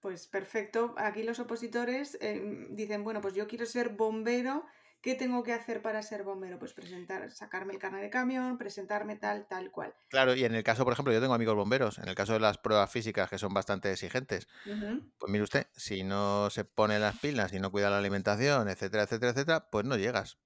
[0.00, 0.94] Pues perfecto.
[0.98, 4.66] Aquí los opositores eh, dicen, bueno, pues yo quiero ser bombero.
[5.04, 6.58] ¿Qué tengo que hacer para ser bombero?
[6.58, 9.92] Pues presentar, sacarme el carnet de camión, presentarme tal, tal cual.
[10.08, 12.40] Claro, y en el caso, por ejemplo, yo tengo amigos bomberos, en el caso de
[12.40, 17.18] las pruebas físicas que son bastante exigentes, Pues mire usted, si no se pone las
[17.18, 20.38] pilas y no cuida la alimentación, etcétera, etcétera, etcétera, pues no llegas.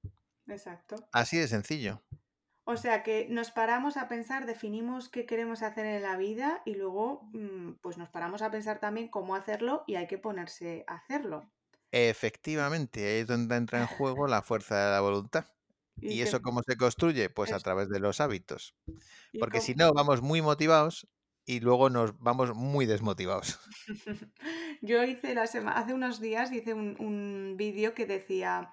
[0.48, 0.96] Exacto.
[1.12, 2.02] Así de sencillo.
[2.64, 6.74] O sea que nos paramos a pensar, definimos qué queremos hacer en la vida y
[6.74, 10.96] luego mm, pues nos paramos a pensar también cómo hacerlo y hay que ponerse a
[10.96, 11.48] hacerlo.
[11.92, 15.46] Efectivamente, ahí es donde entra en juego la fuerza de la voluntad.
[16.00, 17.30] Y ¿Y que eso cómo se construye?
[17.30, 18.76] Pues a través de los hábitos.
[19.38, 21.08] Porque si no, vamos muy motivados
[21.46, 23.58] y luego nos vamos muy desmotivados.
[24.82, 28.72] Yo hice la semana, hace unos días hice un, un vídeo que decía,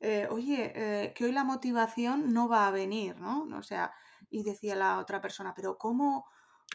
[0.00, 3.46] eh, oye, eh, que hoy la motivación no va a venir, ¿no?
[3.56, 3.92] O sea,
[4.30, 6.26] y decía la otra persona, pero ¿cómo?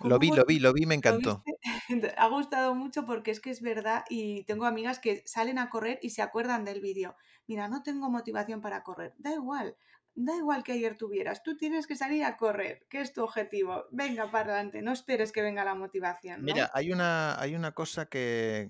[0.03, 1.43] Lo vi, lo vi, lo vi, me ¿Lo encantó.
[2.17, 5.99] Ha gustado mucho porque es que es verdad y tengo amigas que salen a correr
[6.01, 7.15] y se acuerdan del vídeo.
[7.47, 9.13] Mira, no tengo motivación para correr.
[9.17, 9.75] Da igual,
[10.15, 11.43] da igual que ayer tuvieras.
[11.43, 13.85] Tú tienes que salir a correr, que es tu objetivo.
[13.91, 18.05] Venga para adelante, no esperes que venga la motivación, Mira, hay una, hay una cosa
[18.07, 18.69] que,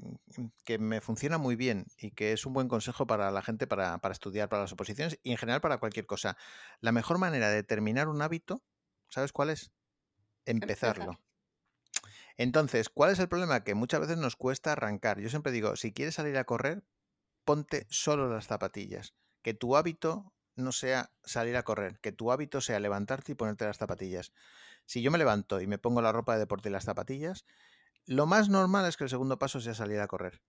[0.64, 3.98] que me funciona muy bien y que es un buen consejo para la gente para,
[4.00, 6.38] para estudiar para las oposiciones y en general para cualquier cosa.
[6.82, 8.62] La mejor manera de terminar un hábito,
[9.10, 9.72] ¿sabes cuál es?
[10.50, 10.98] Empezar.
[10.98, 11.22] Empezarlo.
[12.38, 13.64] Entonces, ¿cuál es el problema?
[13.64, 15.20] Que muchas veces nos cuesta arrancar.
[15.20, 16.84] Yo siempre digo, si quieres salir a correr,
[17.44, 19.14] ponte solo las zapatillas.
[19.42, 23.66] Que tu hábito no sea salir a correr, que tu hábito sea levantarte y ponerte
[23.66, 24.32] las zapatillas.
[24.86, 27.46] Si yo me levanto y me pongo la ropa de deporte y las zapatillas,
[28.06, 30.42] lo más normal es que el segundo paso sea salir a correr.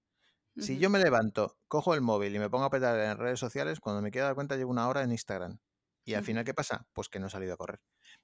[0.56, 3.80] Si yo me levanto, cojo el móvil y me pongo a petar en redes sociales,
[3.80, 5.58] cuando me quiero dar cuenta llevo una hora en Instagram.
[6.04, 6.86] Y al final, ¿qué pasa?
[6.92, 7.80] Pues que no he salido a correr.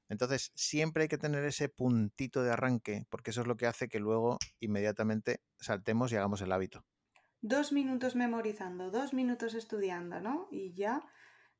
[0.09, 3.88] Entonces, siempre hay que tener ese puntito de arranque, porque eso es lo que hace
[3.88, 6.85] que luego inmediatamente saltemos y hagamos el hábito.
[7.40, 10.49] Dos minutos memorizando, dos minutos estudiando, ¿no?
[10.51, 11.03] Y ya,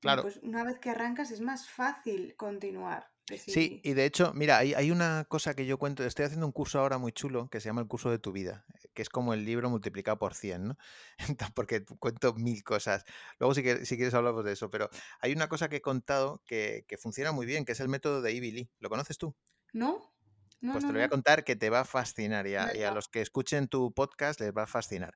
[0.01, 3.16] Claro, pues una vez que arrancas es más fácil continuar.
[3.29, 6.53] Sí, y de hecho, mira, hay, hay una cosa que yo cuento, estoy haciendo un
[6.53, 9.09] curso ahora muy chulo que se llama el curso de tu vida, eh, que es
[9.09, 10.79] como el libro multiplicado por 100, ¿no?
[11.19, 13.05] Entonces, porque cuento mil cosas.
[13.41, 14.89] Luego, si quieres, si quieres hablamos de eso, pero
[15.21, 18.23] hay una cosa que he contado que, que funciona muy bien, que es el método
[18.23, 18.71] de Ivy Lee.
[18.79, 19.35] ¿Lo conoces tú?
[19.73, 20.13] ¿No?
[20.61, 22.83] No, Pues te lo voy a contar que te va a fascinar y a, y
[22.83, 25.15] a los que escuchen tu podcast les va a fascinar.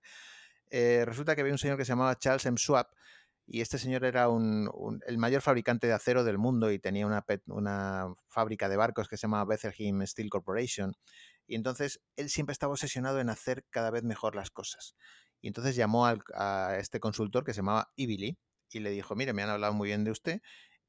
[0.70, 2.56] Eh, resulta que había un señor que se llamaba Charles M.
[2.56, 2.88] Schwab
[3.52, 4.70] y este señor era un,
[5.06, 9.16] el mayor fabricante de acero del mundo y tenía una, una fábrica de barcos que
[9.16, 10.92] se llamaba Bethlehem Steel Corporation.
[11.46, 14.94] Y entonces él siempre estaba obsesionado en hacer cada vez mejor las cosas.
[15.40, 18.38] Y entonces llamó al- a este consultor que se llamaba Lee
[18.72, 20.40] y le dijo, mire, me han hablado muy bien de usted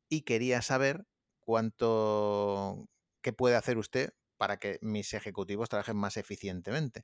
[0.10, 1.06] y quería saber
[1.40, 2.88] cuánto,
[3.22, 7.04] qué puede hacer usted para que mis ejecutivos trabajen más eficientemente.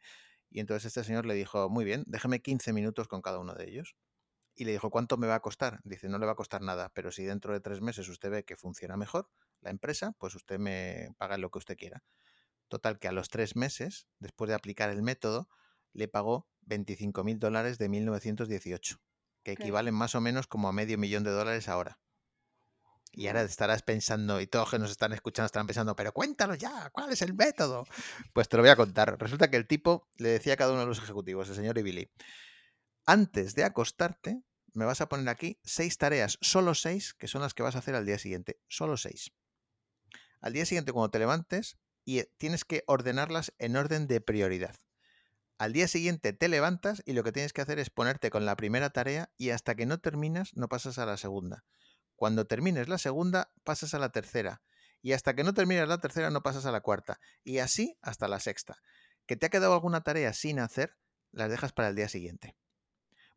[0.49, 3.69] Y entonces este señor le dijo, muy bien, déjeme 15 minutos con cada uno de
[3.69, 3.95] ellos.
[4.57, 5.79] Y le dijo, ¿cuánto me va a costar?
[5.83, 8.43] Dice, no le va a costar nada, pero si dentro de tres meses usted ve
[8.43, 9.29] que funciona mejor
[9.61, 12.03] la empresa, pues usted me paga lo que usted quiera.
[12.69, 15.49] Total, que a los tres meses, después de aplicar el método,
[15.93, 18.97] le pagó 25 mil dólares de 1918,
[19.43, 21.99] que equivalen más o menos como a medio millón de dólares ahora.
[23.13, 23.47] Y ahora Wow.
[23.49, 27.11] estarás pensando, y todos los que nos están escuchando estarán pensando, pero cuéntalo ya, ¿cuál
[27.11, 27.85] es el método?
[28.33, 29.17] Pues te lo voy a contar.
[29.19, 32.11] Resulta que el tipo le decía a cada uno de los ejecutivos, el señor Ibili,
[33.05, 34.43] antes de acostarte,
[34.77, 37.79] me vas a poner aquí seis tareas, solo seis, que son las que vas a
[37.79, 38.59] hacer al día siguiente.
[38.67, 39.31] Solo seis.
[40.39, 44.75] Al día siguiente, cuando te levantes, y eh, tienes que ordenarlas en orden de prioridad.
[45.57, 48.55] Al día siguiente te levantas y lo que tienes que hacer es ponerte con la
[48.55, 51.65] primera tarea y hasta que no terminas no pasas a la segunda.
[52.15, 54.61] Cuando termines la segunda pasas a la tercera
[55.01, 58.27] y hasta que no termines la tercera no pasas a la cuarta y así hasta
[58.27, 58.77] la sexta.
[59.25, 60.95] ¿Que te ha quedado alguna tarea sin hacer?
[61.31, 62.55] Las dejas para el día siguiente.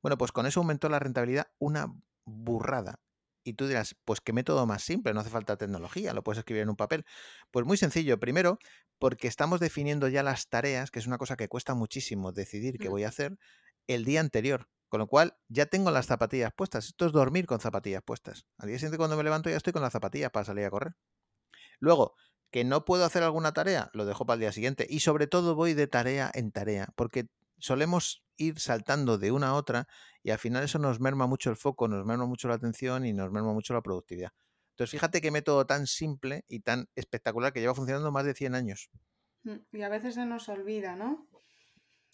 [0.02, 1.92] Bueno, pues con eso aumentó la rentabilidad una
[2.24, 3.00] burrada.
[3.42, 6.62] Y tú dirás, pues qué método más simple, no hace falta tecnología, lo puedes escribir
[6.62, 7.04] en un papel.
[7.50, 8.58] Pues muy sencillo, primero,
[8.98, 12.88] porque estamos definiendo ya las tareas, que es una cosa que cuesta muchísimo decidir qué
[12.88, 13.38] voy a hacer,
[13.86, 14.68] el día anterior.
[14.90, 16.86] Con lo cual, ya tengo las zapatillas puestas.
[16.86, 18.44] Esto es dormir con zapatillas puestas.
[18.58, 20.94] Al día siguiente, cuando me levanto, ya estoy con las zapatillas para salir a correr.
[21.78, 22.16] Luego,
[22.50, 24.86] que no puedo hacer alguna tarea, lo dejo para el día siguiente.
[24.90, 27.28] Y sobre todo voy de tarea en tarea, porque
[27.60, 29.86] solemos ir saltando de una a otra
[30.22, 33.12] y al final eso nos merma mucho el foco, nos merma mucho la atención y
[33.12, 34.30] nos merma mucho la productividad.
[34.72, 38.54] Entonces, fíjate qué método tan simple y tan espectacular que lleva funcionando más de 100
[38.54, 38.90] años.
[39.44, 41.28] Mm, Y a veces se nos olvida, ¿no?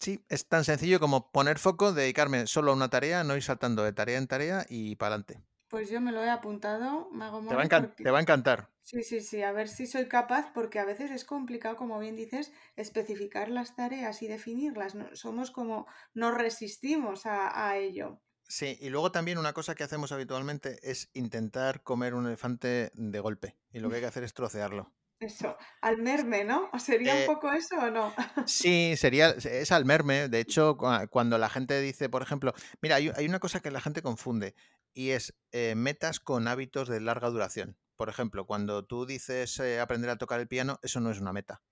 [0.01, 3.83] Sí, es tan sencillo como poner foco, dedicarme solo a una tarea, no ir saltando
[3.83, 5.43] de tarea en tarea y para adelante.
[5.69, 7.71] Pues yo me lo he apuntado, Mago Te va, a
[8.05, 8.65] te va a encantar.
[8.83, 12.17] sí, sí, sí, a ver si soy capaz, porque a veces es complicado, como bien
[12.17, 14.95] dices, especificar las tareas y definirlas.
[14.95, 15.15] ¿no?
[15.17, 18.23] Somos como, nos resistimos a, a ello.
[18.49, 23.21] Sí, y luego también una cosa que hacemos habitualmente es intentar comer un elefante de
[23.21, 23.57] golpe.
[23.71, 24.93] Y lo que hay que hacer es trocearlo.
[25.21, 26.69] Eso, al merme, ¿no?
[26.73, 28.15] ¿O ¿Sería un Eh, poco eso o no?
[28.45, 30.29] sí, sería, es al merme.
[30.29, 32.53] De hecho, cua- cuando la gente dice, por ejemplo,
[32.83, 34.55] mira, hay, hay una cosa que la gente confunde
[34.97, 37.77] y es eh, metas con hábitos de larga duración.
[37.97, 41.35] Por ejemplo, cuando tú dices eh, aprender a tocar el piano, eso no es una
[41.35, 41.63] meta,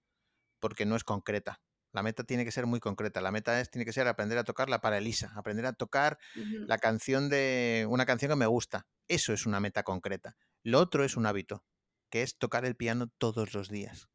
[0.61, 1.63] porque no es concreta.
[1.93, 3.23] La meta tiene que ser muy concreta.
[3.23, 6.19] La meta es, tiene que ser aprender a tocar la para Elisa, aprender a tocar
[6.35, 8.87] la canción de una canción que me gusta.
[9.09, 10.37] Eso es una meta concreta.
[10.63, 11.65] Lo otro es un hábito,
[12.11, 14.09] que es tocar el piano todos los días.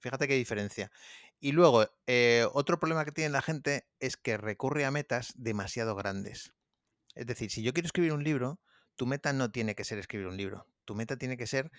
[0.00, 0.90] Fíjate qué diferencia.
[1.38, 5.94] Y luego, eh, otro problema que tiene la gente es que recurre a metas demasiado
[5.94, 6.52] grandes.
[7.14, 8.60] Es decir, si yo quiero escribir un libro,
[8.96, 10.66] tu meta no tiene que ser escribir un libro.
[10.84, 11.70] Tu meta tiene que ser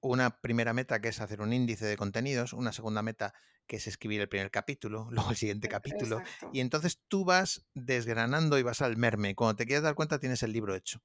[0.00, 3.32] una primera meta que es hacer un índice de contenidos, una segunda meta
[3.66, 6.50] que es escribir el primer capítulo, luego el siguiente capítulo, Exacto.
[6.52, 9.34] y entonces tú vas desgranando y vas al merme.
[9.34, 11.02] Cuando te quieres dar cuenta tienes el libro hecho.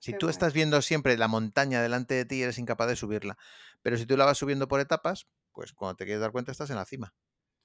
[0.00, 3.36] Si Qué tú estás viendo siempre la montaña delante de ti, eres incapaz de subirla.
[3.82, 6.70] Pero si tú la vas subiendo por etapas, pues cuando te quieres dar cuenta estás
[6.70, 7.14] en la cima.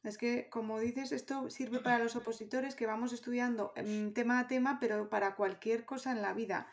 [0.03, 4.47] Es que, como dices, esto sirve para los opositores que vamos estudiando em, tema a
[4.47, 6.67] tema, pero para cualquier cosa en la vida.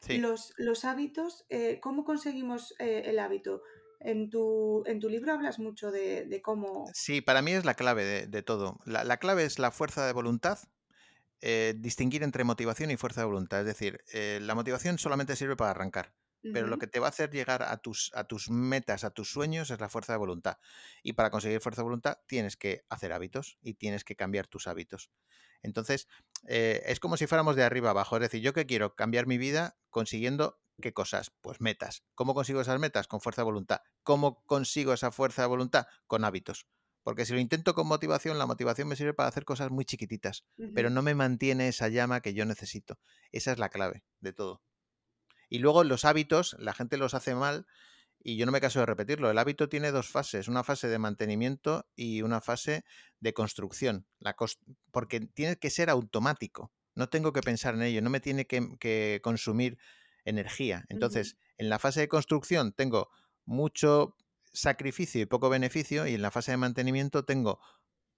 [0.00, 0.18] Sí.
[0.18, 3.62] Los, los hábitos, eh, ¿cómo conseguimos eh, el hábito?
[4.00, 6.86] En tu, en tu libro hablas mucho de, de cómo...
[6.94, 8.78] Sí, para mí es la clave de, de todo.
[8.86, 10.58] La, la clave es la fuerza de voluntad,
[11.42, 13.60] eh, distinguir entre motivación y fuerza de voluntad.
[13.60, 16.12] Es decir, eh, la motivación solamente sirve para arrancar,
[16.42, 19.30] pero lo que te va a hacer llegar a tus, a tus metas, a tus
[19.30, 20.58] sueños, es la fuerza de voluntad.
[21.02, 24.66] Y para conseguir fuerza de voluntad tienes que hacer hábitos y tienes que cambiar tus
[24.66, 25.10] hábitos.
[25.62, 26.08] Entonces,
[26.46, 28.16] eh, es como si fuéramos de arriba abajo.
[28.16, 31.30] Es decir, yo que quiero cambiar mi vida consiguiendo qué cosas?
[31.40, 32.04] Pues metas.
[32.14, 33.06] ¿Cómo consigo esas metas?
[33.06, 33.80] Con fuerza de voluntad.
[34.02, 35.86] ¿Cómo consigo esa fuerza de voluntad?
[36.06, 36.66] Con hábitos.
[37.02, 40.44] Porque si lo intento con motivación, la motivación me sirve para hacer cosas muy chiquititas,
[40.74, 42.98] pero no me mantiene esa llama que yo necesito.
[43.32, 44.62] Esa es la clave de todo.
[45.50, 47.66] Y luego los hábitos, la gente los hace mal
[48.22, 49.30] y yo no me caso de repetirlo.
[49.30, 52.84] El hábito tiene dos fases, una fase de mantenimiento y una fase
[53.18, 54.36] de construcción, la
[54.90, 56.72] porque tiene que ser automático.
[56.94, 59.78] No tengo que pensar en ello, no me tiene que, que consumir
[60.24, 60.84] energía.
[60.88, 63.10] Entonces, en la fase de construcción tengo
[63.44, 64.16] mucho
[64.52, 67.60] sacrificio y poco beneficio y en la fase de mantenimiento tengo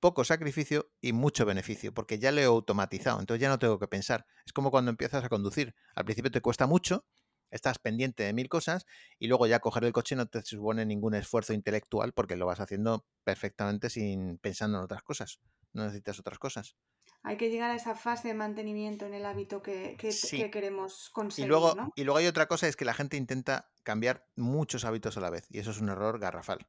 [0.01, 3.87] poco sacrificio y mucho beneficio, porque ya lo he automatizado, entonces ya no tengo que
[3.87, 4.27] pensar.
[4.45, 5.77] Es como cuando empiezas a conducir.
[5.95, 7.07] Al principio te cuesta mucho,
[7.53, 8.87] estás pendiente de mil cosas
[9.21, 12.59] y luego ya coger el coche no te supone ningún esfuerzo intelectual porque lo vas
[12.59, 15.39] haciendo perfectamente sin pensando en otras cosas.
[15.73, 16.75] No necesitas otras cosas.
[17.23, 20.39] Hay que llegar a esa fase de mantenimiento en el hábito que, que- Sí.
[20.39, 21.93] que queremos Y conseguir, luego, ¿no?
[21.95, 25.31] y luego hay otra cosa, es que la gente intenta cambiar muchos hábitos a la
[25.31, 26.67] vez y eso es un error garrafal.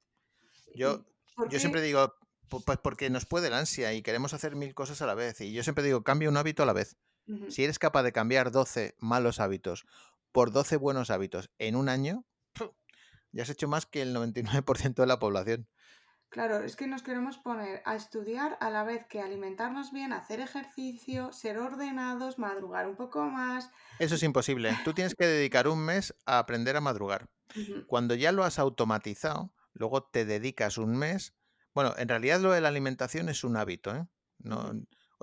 [0.75, 1.05] Yo,
[1.47, 2.13] ¿Y yo siempre digo,
[2.49, 5.41] pu- pues porque nos puede el ansia y queremos hacer mil cosas a la vez.
[5.41, 6.97] Y yo siempre digo, cambia un hábito a la vez.
[7.47, 9.85] Si eres capaz de cambiar 12 malos hábitos
[10.33, 12.25] por 12 buenos hábitos en un año,
[13.31, 15.69] ya has hecho más que el 99% de la población.
[16.29, 20.39] Claro, es que nos queremos poner a estudiar a la vez que alimentarnos bien, hacer
[20.39, 23.69] ejercicio, ser ordenados, madrugar un poco más.
[23.99, 24.75] Eso es imposible.
[24.83, 27.29] Tú tienes que dedicar un mes a aprender a madrugar.
[27.85, 31.35] Cuando ya lo has automatizado, luego te dedicas un mes.
[31.75, 34.07] Bueno, en realidad lo de la alimentación es un hábito, ¿eh?
[34.39, 34.73] No,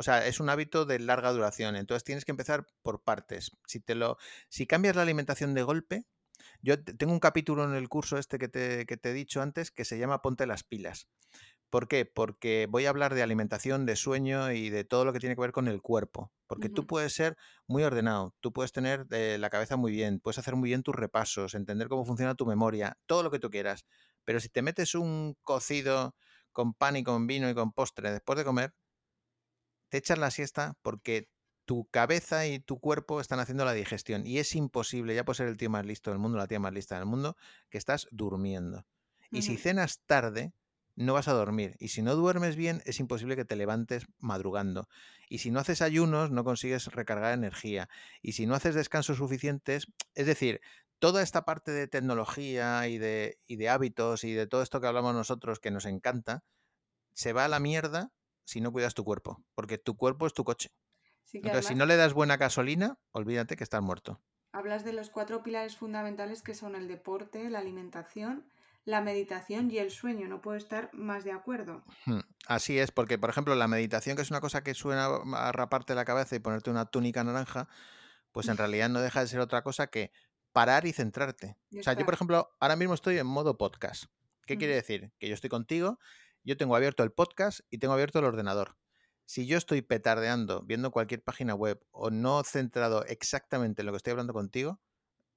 [0.01, 1.77] o sea, es un hábito de larga duración.
[1.77, 3.53] Entonces tienes que empezar por partes.
[3.67, 6.07] Si te lo, si cambias la alimentación de golpe,
[6.63, 9.43] yo te- tengo un capítulo en el curso este que te, que te he dicho
[9.43, 11.09] antes que se llama Ponte las pilas.
[11.71, 12.05] ¿Por qué?
[12.05, 15.41] Porque voy a hablar de alimentación, de sueño y de todo lo que tiene que
[15.41, 16.33] ver con el cuerpo.
[16.49, 17.37] Porque tú puedes ser
[17.69, 20.97] muy ordenado, tú puedes tener eh, la cabeza muy bien, puedes hacer muy bien tus
[20.97, 23.87] repasos, entender cómo funciona tu memoria, todo lo que tú quieras.
[24.25, 26.17] Pero si te metes un cocido
[26.53, 28.75] con pan y con vino y con postre después de comer,
[29.91, 31.29] te echas la siesta porque
[31.67, 34.27] tu cabeza y tu cuerpo están haciendo la digestión.
[34.27, 36.73] Y es imposible, ya puedes ser el tío más listo del mundo, la tía más
[36.73, 37.37] lista del mundo,
[37.69, 38.87] que estás durmiendo.
[39.31, 40.53] Y si cenas tarde,
[40.97, 41.77] no vas a dormir.
[41.79, 44.89] Y si no duermes bien, es imposible que te levantes madrugando.
[45.29, 47.89] Y si no haces ayunos, no consigues recargar energía.
[48.21, 50.61] Y si no haces descansos suficientes, es decir,
[50.99, 54.89] toda esta parte de tecnología y de, y de hábitos y de todo esto que
[54.89, 56.43] hablamos nosotros que nos encanta,
[57.15, 58.11] se va a la mierda
[58.45, 59.43] si no cuidas tu cuerpo.
[59.55, 60.71] Porque tu cuerpo es tu coche.
[61.25, 64.21] Sí Entonces, si no le das buena gasolina, olvídate que estás muerto.
[64.53, 68.49] hablas de los cuatro pilares fundamentales que son el deporte, la alimentación,
[68.85, 70.27] la meditación y el sueño.
[70.27, 71.85] No puedo estar más de acuerdo.
[72.47, 75.95] Así es, porque por ejemplo la meditación, que es una cosa que suena a raparte
[75.95, 77.69] la cabeza y ponerte una túnica naranja,
[78.33, 80.11] pues en realidad no deja de ser otra cosa que
[80.53, 81.57] parar y centrarte.
[81.71, 84.05] Y O sea, yo por ejemplo ahora mismo estoy en modo podcast.
[84.47, 85.13] ¿Qué quiere decir?
[85.21, 86.01] Que yo estoy contigo,
[86.45, 88.77] yo tengo abierto el podcast y tengo abierto el ordenador.
[89.27, 93.99] Si yo estoy petardeando, viendo cualquier página web o no centrado exactamente en lo que
[93.99, 94.81] estoy hablando contigo,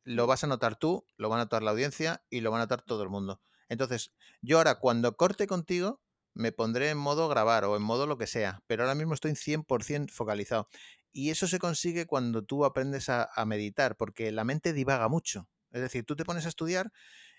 [0.04, 0.28] lo ujú.
[0.28, 2.82] vas a notar tú, lo va a notar la audiencia y lo va a notar
[2.82, 3.42] todo el mundo.
[3.70, 6.02] Entonces, yo ahora cuando corte contigo,
[6.34, 9.36] me pondré en modo grabar o en modo lo que sea, pero ahora mismo estoy
[9.36, 10.68] 100% focalizado.
[11.12, 15.48] Y eso se consigue cuando tú aprendes a, a meditar, porque la mente divaga mucho.
[15.72, 16.92] Es decir, tú te pones a estudiar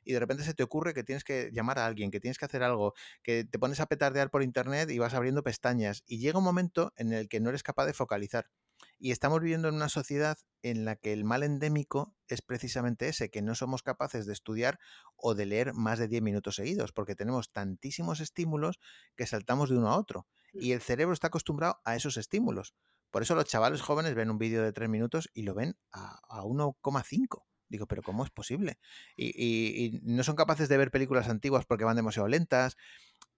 [0.04, 2.44] y de repente se te ocurre que tienes que llamar a alguien, que tienes que
[2.44, 6.02] hacer algo, que te pones a petardear por internet y vas abriendo pestañas.
[6.06, 8.50] Y llega un momento en el que no eres capaz de focalizar.
[8.98, 13.30] Y estamos viviendo en una sociedad en la que el mal endémico es precisamente ese,
[13.30, 14.78] que no somos capaces de estudiar
[15.16, 18.78] o de leer más de 10 minutos seguidos, porque tenemos tantísimos estímulos
[19.16, 20.26] que saltamos de uno a otro.
[20.52, 20.62] Mm.
[20.62, 22.74] Y el cerebro está acostumbrado a esos estímulos.
[23.10, 26.18] Por eso los chavales jóvenes ven un vídeo de 3 minutos y lo ven a,
[26.28, 27.44] a 1,5.
[27.74, 28.78] Digo, pero ¿cómo es posible?
[29.16, 32.76] Y, y- y no son capaces de ver películas antiguas porque van demasiado lentas.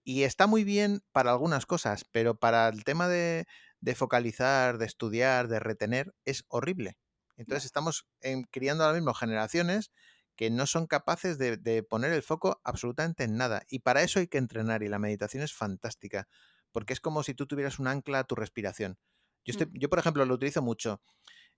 [0.03, 3.45] Y está muy bien para algunas cosas, pero para el tema de,
[3.81, 6.97] de focalizar, de estudiar, de retener, es horrible.
[7.35, 9.91] Entonces estamos em, criando ahora mismo generaciones
[10.35, 13.63] que no son capaces de, de poner el foco absolutamente en nada.
[13.69, 16.27] Y para eso hay que entrenar y la meditación es fantástica,
[16.71, 18.97] porque es como si tú tuvieras un ancla a tu respiración.
[19.45, 21.01] Yo, estoy, Mm, yo por ejemplo, lo utilizo mucho.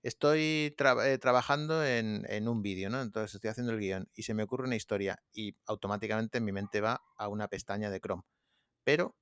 [0.02, 3.02] Estoy eh, trabajando en, un vídeo, ¿no?
[3.02, 6.80] Entonces estoy haciendo el guion y se me ocurre una historia y automáticamente mi mente
[6.80, 8.22] va a una pestaña de Chrome.
[8.84, 9.16] Pero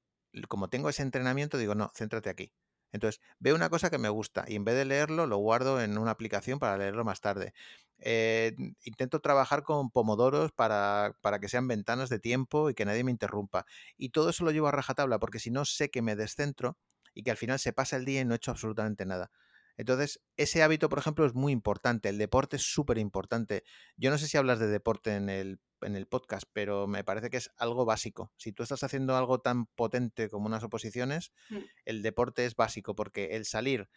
[0.49, 2.53] como tengo ese entrenamiento, digo, no, céntrate aquí.
[2.93, 5.99] Entonces, veo una cosa que me gusta y en vez de leerlo, lo guardo en
[5.99, 7.53] una aplicación para leerlo más tarde.
[7.99, 8.55] Eh,
[8.85, 13.11] intento trabajar con pomodoros para, para que sean ventanas de tiempo y que nadie me
[13.11, 13.67] interrumpa.
[13.97, 16.79] Y todo eso lo llevo a rajatabla porque si no sé que me descentro
[17.15, 19.31] y que al final se pasa el día y no he hecho absolutamente nada.
[19.79, 22.11] Entonces, ese hábito, por ejemplo, es muy importante.
[22.11, 23.65] El deporte es súper importante.
[23.97, 27.31] Yo no sé si hablas de deporte en el, en el podcast, pero me parece
[27.31, 28.33] que es algo básico.
[28.37, 31.59] Si tú estás haciendo algo tan potente como unas oposiciones, mm.
[31.87, 33.89] el deporte es básico, porque el salir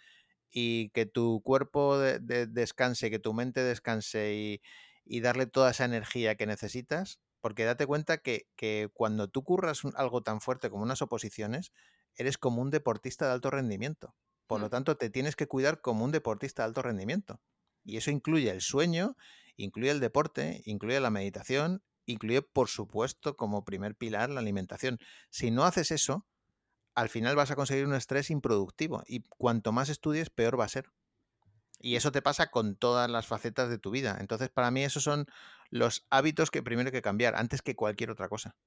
[0.52, 4.62] y que tu cuerpo de- de- descanse, que tu mente descanse y,
[5.06, 9.84] y darle toda esa energía que necesitas, porque date cuenta que, que cuando tú curras
[9.84, 11.72] un- algo tan fuerte como unas oposiciones,
[12.16, 14.16] eres como un deportista de alto rendimiento.
[14.52, 17.40] Por lo tanto, te tienes que cuidar como un deportista de alto rendimiento.
[17.86, 19.16] Y eso incluye el sueño,
[19.56, 25.00] incluye el deporte, incluye la meditación, incluye, por supuesto, como primer pilar, la alimentación.
[25.30, 26.28] Si no haces eso,
[26.96, 30.68] al final vas a conseguir un estrés improductivo y cuanto más estudies, peor va a
[30.68, 30.92] ser.
[31.80, 34.18] Y eso te pasa con todas las facetas de tu vida.
[34.20, 35.28] Entonces, para mí, esos son
[35.70, 38.58] los hábitos que primero hay que cambiar, antes que cualquier otra cosa.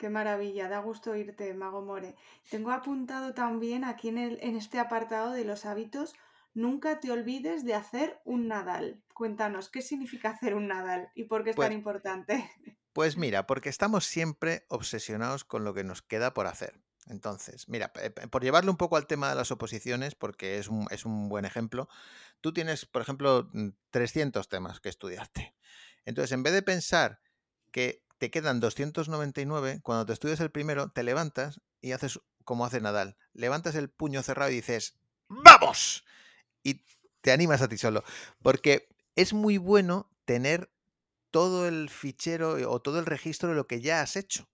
[0.00, 2.16] Qué maravilla, da gusto oírte, Mago More.
[2.52, 6.14] Tengo apuntado también aquí en, el, en este apartado de los hábitos,
[6.54, 9.02] nunca te olvides de hacer un Nadal.
[9.12, 12.50] Cuéntanos, ¿qué significa hacer un Nadal y por qué es tan Pues, importante?
[12.94, 16.80] pues mira, porque estamos siempre obsesionados con lo que nos queda por hacer.
[17.06, 17.92] Entonces, mira,
[18.30, 21.44] por llevarlo un poco al tema de las oposiciones, porque es un, es un buen
[21.44, 21.88] ejemplo,
[22.40, 25.54] tú tienes, por ejemplo, mm, 300 temas que estudiarte.
[26.06, 27.20] Entonces, en vez de pensar
[27.70, 32.82] que te quedan 299, cuando te estudias el primero, te levantas y haces como hace
[32.82, 33.16] Nadal.
[33.32, 36.04] Levantas el puño cerrado y dices, ¡vamos!
[36.62, 36.84] Y
[37.22, 38.04] te animas a ti solo.
[38.42, 40.70] Porque es muy bueno tener
[41.30, 44.50] todo el fichero o todo el registro de lo que ya has hecho.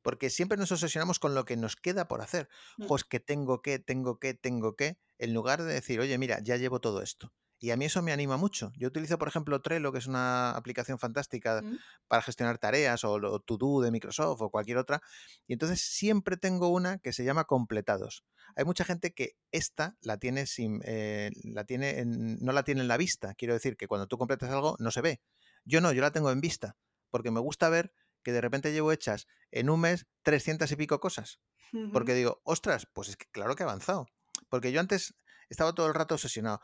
[0.00, 2.48] Porque siempre nos obsesionamos con lo que nos queda por hacer.
[2.78, 6.16] Mm, Jo, es que tengo que, tengo que, tengo que, en lugar de decir, oye,
[6.16, 7.34] mira, ya llevo todo esto.
[7.64, 8.72] Y a mí eso me anima mucho.
[8.76, 13.18] Yo utilizo, por ejemplo, Trello, que es una aplicación fantástica mm, para gestionar tareas, o
[13.18, 15.00] lo To-Do de Microsoft o cualquier otra.
[15.46, 18.24] Y entonces siempre tengo una que se llama completados.
[18.54, 22.82] Hay mucha gente que esta la tiene sin, eh, la tiene en- no la tiene
[22.82, 23.34] en la vista.
[23.34, 25.22] Quiero decir que cuando tú completas algo no se ve.
[25.64, 26.76] Yo no, yo la tengo en vista,
[27.10, 27.92] porque me gusta ver
[28.22, 31.40] que de repente llevo hechas en un mes 300 y pico cosas.
[31.92, 34.06] Porque digo, ostras, pues es que claro que he avanzado.
[34.50, 35.14] Porque yo antes
[35.48, 36.60] estaba todo el rato obsesionado.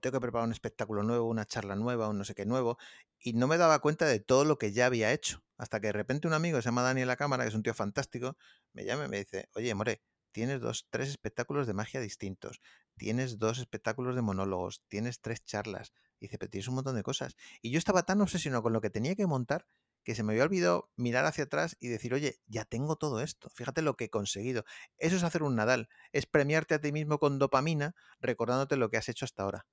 [0.00, 2.78] Tengo que preparar un espectáculo nuevo, una charla nueva, un no sé qué nuevo.
[3.18, 5.42] Y no me daba cuenta de todo lo que ya había hecho.
[5.56, 7.74] Hasta que de repente un amigo, se llama Daniel La Cámara, que es un tío
[7.74, 8.36] fantástico,
[8.72, 10.02] me llama y me dice, oye, More,
[10.32, 12.60] tienes dos, tres espectáculos de magia distintos.
[12.96, 14.82] Tienes dos espectáculos de monólogos.
[14.88, 15.92] Tienes tres charlas.
[16.20, 17.36] Dice, pero tienes un montón de cosas.
[17.60, 19.66] Y yo estaba tan obsesionado con lo que tenía que montar
[20.04, 23.48] que se me había olvidado mirar hacia atrás y decir, oye, ya tengo todo esto,
[23.50, 24.64] fíjate lo que he conseguido.
[24.98, 28.96] Eso es hacer un Nadal, es premiarte a ti mismo con dopamina recordándote lo que
[28.98, 29.66] has hecho hasta ahora.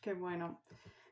[0.00, 0.62] Qué bueno.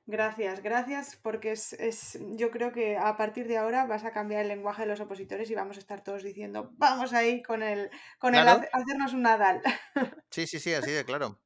[0.06, 4.42] Gracias, gracias, porque es, es- yo creo que a partir de ahora vas a cambiar
[4.42, 7.90] el lenguaje de los opositores y vamos a estar todos diciendo, vamos ahí con el,
[8.18, 9.62] con el Claro, hacernos un Nadal.
[10.30, 11.40] sí, sí, sí, así de claro.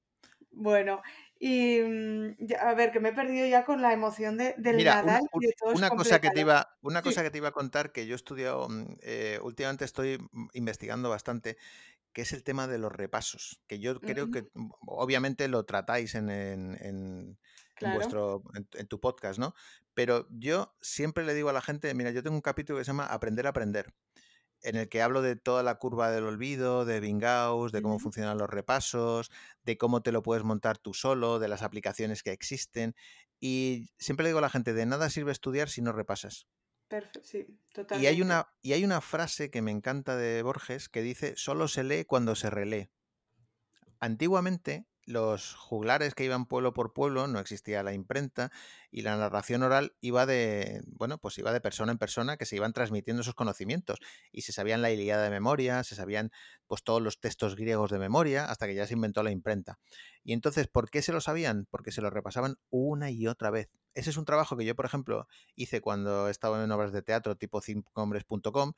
[0.50, 1.02] Bueno,
[1.46, 5.02] y mm, a ver, que me he perdido ya con la emoción de, del Mira,
[5.02, 7.08] Nadal y un- de todos una cosa que te iba, una Sí.
[7.10, 10.46] cosa que te iba a contar que yo he estudiado, mm, eh, últimamente estoy mm,
[10.54, 11.58] investigando bastante,
[12.14, 14.46] que es el tema de los repasos, que yo creo que
[14.86, 17.38] obviamente lo tratáis en, en- en-
[17.92, 18.42] vuestro,
[18.74, 19.54] en tu podcast, ¿no?
[19.94, 22.92] Pero yo siempre le digo a la gente, mira, yo tengo un capítulo que se
[22.92, 23.92] llama Aprender a aprender,
[24.64, 28.38] en el que hablo de toda la curva del olvido, de Bingaus, de cómo funcionan
[28.38, 29.30] los repasos,
[29.62, 32.94] de cómo te lo puedes montar tú solo, de las aplicaciones que existen.
[33.40, 36.48] Y siempre le digo a la gente, de nada sirve estudiar si no repasas.
[36.88, 38.20] perfe- sí, Y hay totalmente.
[38.20, 42.04] una, y hay una frase que me encanta de Borges que dice, solo se lee
[42.04, 42.90] cuando se relee.
[43.98, 48.50] Antiguamente los juglares que iban pueblo por pueblo, no existía la imprenta
[48.90, 52.56] y la narración oral iba de, bueno, pues iba de persona en persona que se
[52.56, 53.98] iban transmitiendo esos conocimientos
[54.32, 56.30] y se sabían la Ilíada de memoria, se sabían
[56.66, 59.78] pues todos los textos griegos de memoria hasta que ya se inventó la imprenta.
[60.22, 61.66] Y entonces, ¿por qué se lo sabían?
[61.70, 63.68] Porque se lo repasaban una y otra vez.
[63.94, 67.36] Ese es un trabajo que yo, por ejemplo, hice cuando estaba en obras de teatro
[67.36, 68.72] tipo cincohombres.com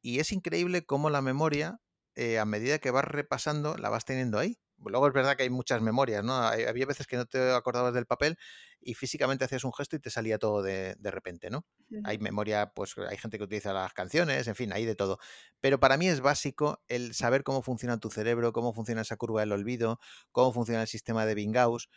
[0.00, 1.80] y es increíble cómo la memoria,
[2.14, 5.50] eh, a medida que vas repasando, la vas teniendo ahí Luego es verdad que hay
[5.50, 6.34] muchas memorias, ¿no?
[6.36, 8.36] Había veces que no te acordabas del papel
[8.80, 11.64] y físicamente hacías un gesto y te salía todo de, repente, ¿no?
[12.04, 15.18] Hay memoria, pues hay gente que utiliza las canciones, en fin, hay de todo.
[15.60, 19.40] Pero para mí es básico el saber cómo funciona tu cerebro, cómo funciona esa curva
[19.40, 19.98] del olvido,
[20.30, 21.88] cómo funciona el sistema de Bingaus.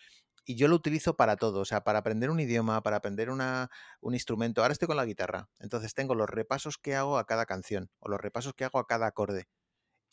[0.45, 3.69] Y yo lo utilizo para todo, o sea, para aprender un idioma, para aprender una,
[4.01, 4.61] un instrumento.
[4.61, 8.09] Ahora estoy con la guitarra, entonces tengo los repasos que hago a cada canción o
[8.09, 9.47] los repasos que hago a cada acorde.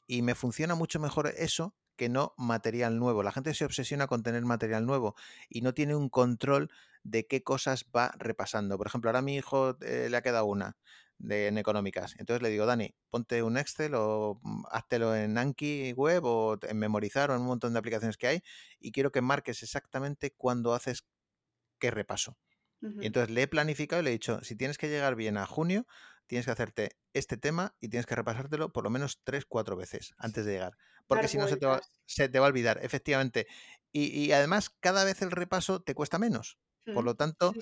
[0.06, 3.22] Y me funciona mucho mejor eso que no material nuevo.
[3.22, 5.14] La gente se obsesiona con tener material nuevo
[5.48, 6.70] y no tiene un control
[7.02, 8.78] de qué cosas va repasando.
[8.78, 10.76] Por ejemplo, ahora a mi hijo eh, le ha quedado una
[11.18, 12.14] de, en económicas.
[12.18, 16.78] Entonces le digo, Dani, ponte un Excel o mm, háztelo en Anki web o en
[16.78, 18.42] Memorizar o en un montón de aplicaciones que hay
[18.78, 21.06] y quiero que marques exactamente cuándo haces
[21.78, 22.36] qué repaso.
[23.00, 25.46] Y entonces le he planificado y le he dicho, si tienes que llegar bien a
[25.46, 25.86] junio,
[26.26, 30.14] tienes que hacerte este tema y tienes que repasártelo por lo menos tres, cuatro veces
[30.18, 30.76] antes de llegar.
[31.06, 33.46] Porque si no se te, va, se te, va, a olvidar, efectivamente.
[33.92, 36.58] Y, además, cada vez el repaso te cuesta menos.
[36.92, 37.54] Por lo tanto,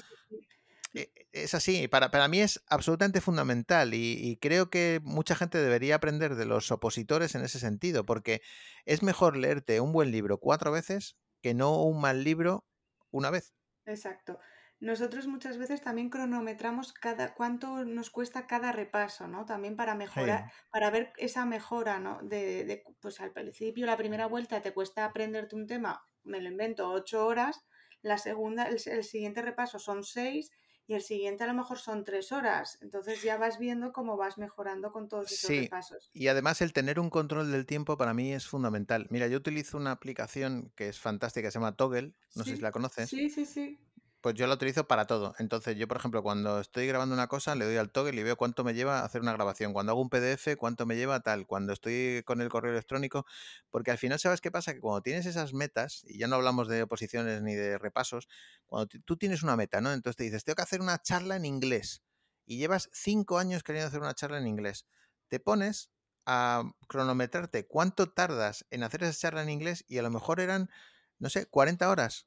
[0.94, 1.86] e, es así.
[1.88, 6.44] Para, para mí es absolutamente fundamental y, y, creo que mucha gente debería aprender de
[6.44, 8.42] los opositores en ese sentido, porque
[8.84, 12.66] es mejor leerte un buen libro cuatro veces que no un mal libro
[13.10, 13.54] una vez.
[13.86, 14.38] Exacto
[14.84, 19.46] nosotros muchas veces también cronometramos cada cuánto nos cuesta cada repaso, ¿no?
[19.46, 22.20] También para mejorar, para ver esa mejora, ¿no?
[22.22, 26.50] De, de, pues al principio, la primera vuelta te cuesta aprenderte un tema, me lo
[26.50, 27.64] invento, ocho horas,
[28.04, 30.50] la segunda, el, siguiente repaso son seis
[30.86, 32.76] y el siguiente a lo mejor son tres horas.
[32.82, 35.60] Entonces ya vas viendo cómo vas mejorando con todos esos sí.
[35.62, 36.10] repasos.
[36.12, 39.06] Y además el tener un control del tiempo para mí es fundamental.
[39.08, 42.72] Mira, yo utilizo una aplicación que es fantástica, se llama Toggle, no sé si la
[42.72, 43.08] conoces.
[43.08, 43.78] Sí, sí, sí.
[44.24, 45.34] Pues yo la utilizo para todo.
[45.38, 48.38] Entonces, yo, por ejemplo, cuando estoy grabando una cosa, le doy al toggle y veo
[48.38, 49.74] cuánto me lleva hacer una grabación.
[49.74, 51.46] Cuando hago un PDF, cuánto me lleva tal.
[51.46, 53.26] Cuando estoy con el correo electrónico.
[53.70, 54.72] Porque al final, ¿sabes qué pasa?
[54.72, 58.26] Que cuando tienes esas metas, y ya no hablamos de oposiciones ni de repasos,
[58.64, 59.92] cuando tú tienes una meta, ¿no?
[59.92, 62.02] Entonces te dices, tengo que hacer una charla en inglés.
[62.46, 64.86] Y llevas cinco años queriendo hacer una charla en inglés.
[65.28, 65.90] Te pones
[66.24, 70.70] a cronometrarte cuánto tardas en hacer esa charla en inglés y a lo mejor eran,
[71.18, 72.26] no sé, 40 horas.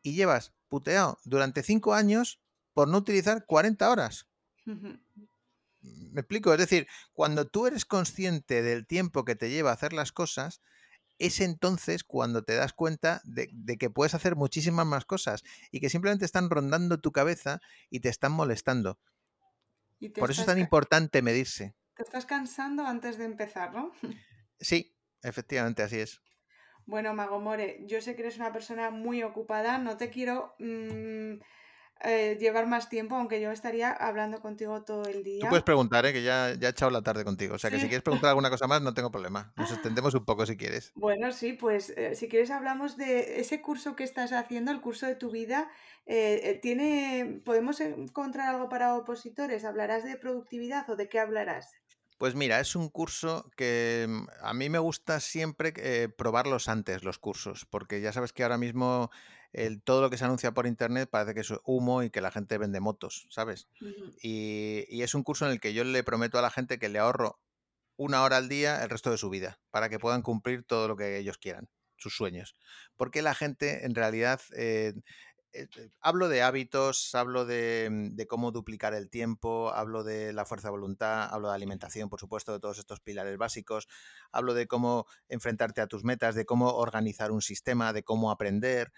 [0.00, 2.40] Y llevas puteado durante cinco años
[2.74, 4.28] por no utilizar 40 horas.
[5.80, 9.92] Me explico, es decir, cuando tú eres consciente del tiempo que te lleva a hacer
[9.92, 10.60] las cosas,
[11.18, 13.48] es entonces cuando te das cuenta de,
[13.78, 17.60] que puedes hacer muchísimas más cosas y que simplemente están rondando tu cabeza
[17.90, 18.98] y te están molestando.
[20.14, 21.74] Por eso es tan importante medirse.
[21.94, 23.92] Te estás cansando antes de empezar, ¿no?
[24.60, 26.20] Sí, efectivamente, así es.
[26.88, 31.34] Bueno, Mago More, yo sé que eres una persona muy ocupada, no te quiero mm,
[32.00, 35.42] eh, llevar más tiempo, aunque yo estaría hablando contigo todo el día.
[35.42, 36.14] Tú puedes preguntar, ¿eh?
[36.14, 37.56] que ya, ya he echado la tarde contigo.
[37.56, 39.52] O sea, que si quieres preguntar alguna cosa más, no tengo problema.
[39.56, 40.92] Nos extendemos un poco si quieres.
[40.94, 45.04] Bueno, sí, pues eh, si quieres hablamos de ese curso que estás haciendo, el curso
[45.04, 45.68] de tu vida.
[46.62, 49.66] tiene, ¿Podemos encontrar algo para opositores?
[49.66, 51.74] ¿Hablarás de productividad o de qué hablarás?
[52.18, 57.04] Pues mira, es un curso que mm, a mí me gusta siempre eh, probarlos antes,
[57.04, 59.10] los cursos, porque ya sabes que ahora mismo
[59.52, 62.32] el, todo lo que se anuncia por internet parece que es humo y que la
[62.32, 63.68] gente vende motos, ¿sabes?
[64.20, 66.88] y, y es un curso en el que yo le prometo a la gente que
[66.88, 67.40] le ahorro
[67.96, 70.96] una hora al día el resto de su vida, para que puedan cumplir todo lo
[70.96, 72.56] que ellos quieran sus sueños.
[72.96, 74.94] Porque la gente en realidad eh,
[75.52, 80.44] eh, eh, hablo de hábitos, hablo mm, de, cómo duplicar el tiempo, hablo de la
[80.44, 83.88] fuerza de voluntad, hablo de alimentación, por supuesto, de todos estos pilares básicos,
[84.30, 88.92] hablo de cómo enfrentarte a tus metas, de cómo organizar un sistema, de cómo aprender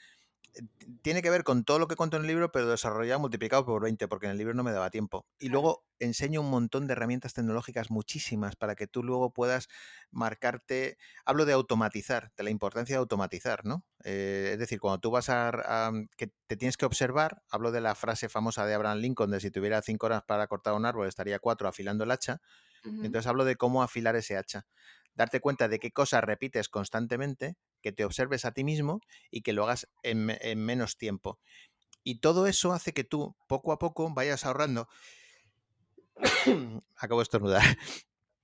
[1.03, 3.83] tiene que ver con todo lo que cuento en el libro, pero desarrollado multiplicado por
[3.83, 5.27] 20, porque en el libro no me daba tiempo.
[5.39, 9.69] Y luego enseño un montón de herramientas tecnológicas, muchísimas, para que tú luego puedas
[10.11, 10.99] marcarte.
[11.25, 13.85] Hablo de automatizar, de la importancia de automatizar, ¿no?
[14.05, 17.95] Eh, es decir, cuando tú vas a, que te tienes que observar, hablo de la
[17.95, 21.39] frase famosa de Abraham Lincoln de si tuviera cinco horas para cortar un árbol, estaría
[21.39, 22.41] cuatro afilando el hacha.
[22.83, 24.67] Entonces hablo de cómo afilar ese hacha.
[25.15, 29.01] Darte cuenta de qué cosas repites constantemente que te observes a ti mismo
[29.31, 30.27] y que lo hagas en,
[30.65, 31.39] menos tiempo.
[32.03, 34.89] Y todo eso hace que tú poco a poco vayas ahorrando.
[36.97, 37.63] Acabo de estornudar.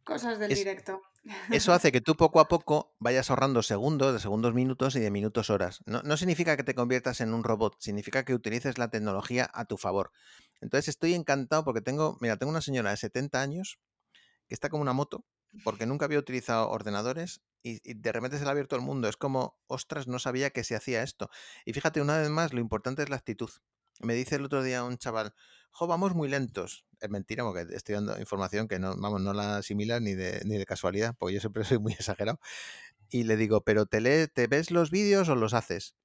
[0.04, 1.00] Cosas del directo.
[1.50, 5.10] Eso hace que tú poco a poco vayas ahorrando segundos, de segundos minutos y de
[5.10, 5.80] minutos horas.
[5.84, 9.64] No, no, significa que te conviertas en un robot, significa que utilices la tecnología a
[9.64, 10.12] tu favor.
[10.60, 13.80] Entonces estoy encantado porque tengo, mira, tengo una señora de 70 años
[14.46, 15.24] que está como una moto
[15.64, 19.08] porque nunca había utilizado ordenadores y, de repente se le ha abierto el mundo.
[19.08, 21.30] Es como, ostras, no sabía que se hacía esto.
[21.64, 23.50] Y fíjate, una vez más, lo importante es la actitud.
[24.00, 25.34] Me dice el otro día un chaval,
[25.70, 26.86] jo, vamos muy lentos.
[27.00, 30.58] Es mentira, porque estoy dando información que no, vamos, no la asimila ni de, ni
[30.58, 32.38] de casualidad, porque yo siempre soy muy exagerado.
[33.08, 35.96] Y le digo, ¿pero te, te ves los vídeos o los haces?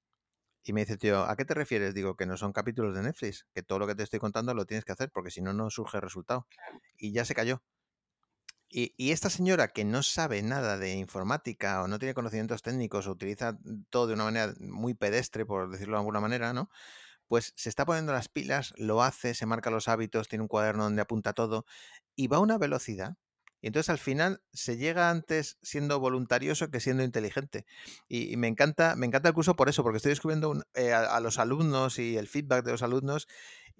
[0.64, 1.94] Y me dice, tío, ¿a qué te refieres?
[1.94, 4.66] Digo, que no son capítulos de Netflix, que todo lo que te estoy contando lo
[4.66, 6.48] tienes que hacer, porque si no, no surge resultado.
[6.98, 7.64] Y ya se cayó.
[8.72, 13.12] Y, esta señora que no sabe nada de informática o no tiene conocimientos técnicos o
[13.12, 13.58] utiliza
[13.90, 16.70] todo de una manera muy pedestre, por decirlo de alguna manera, ¿no?
[17.28, 20.86] Pues se está poniendo las pilas, lo hace, se marca los hábitos, tiene un cuaderno
[20.86, 21.66] donde apunta todo
[22.16, 23.18] y va a una velocidad
[23.62, 27.66] y entonces al final se llega antes siendo voluntarioso que siendo inteligente.
[28.10, 31.38] Y, me encanta, me encanta el curso por eso, porque estoy descubriendo eh, a, los
[31.38, 33.28] alumnos y el feedback de los alumnos.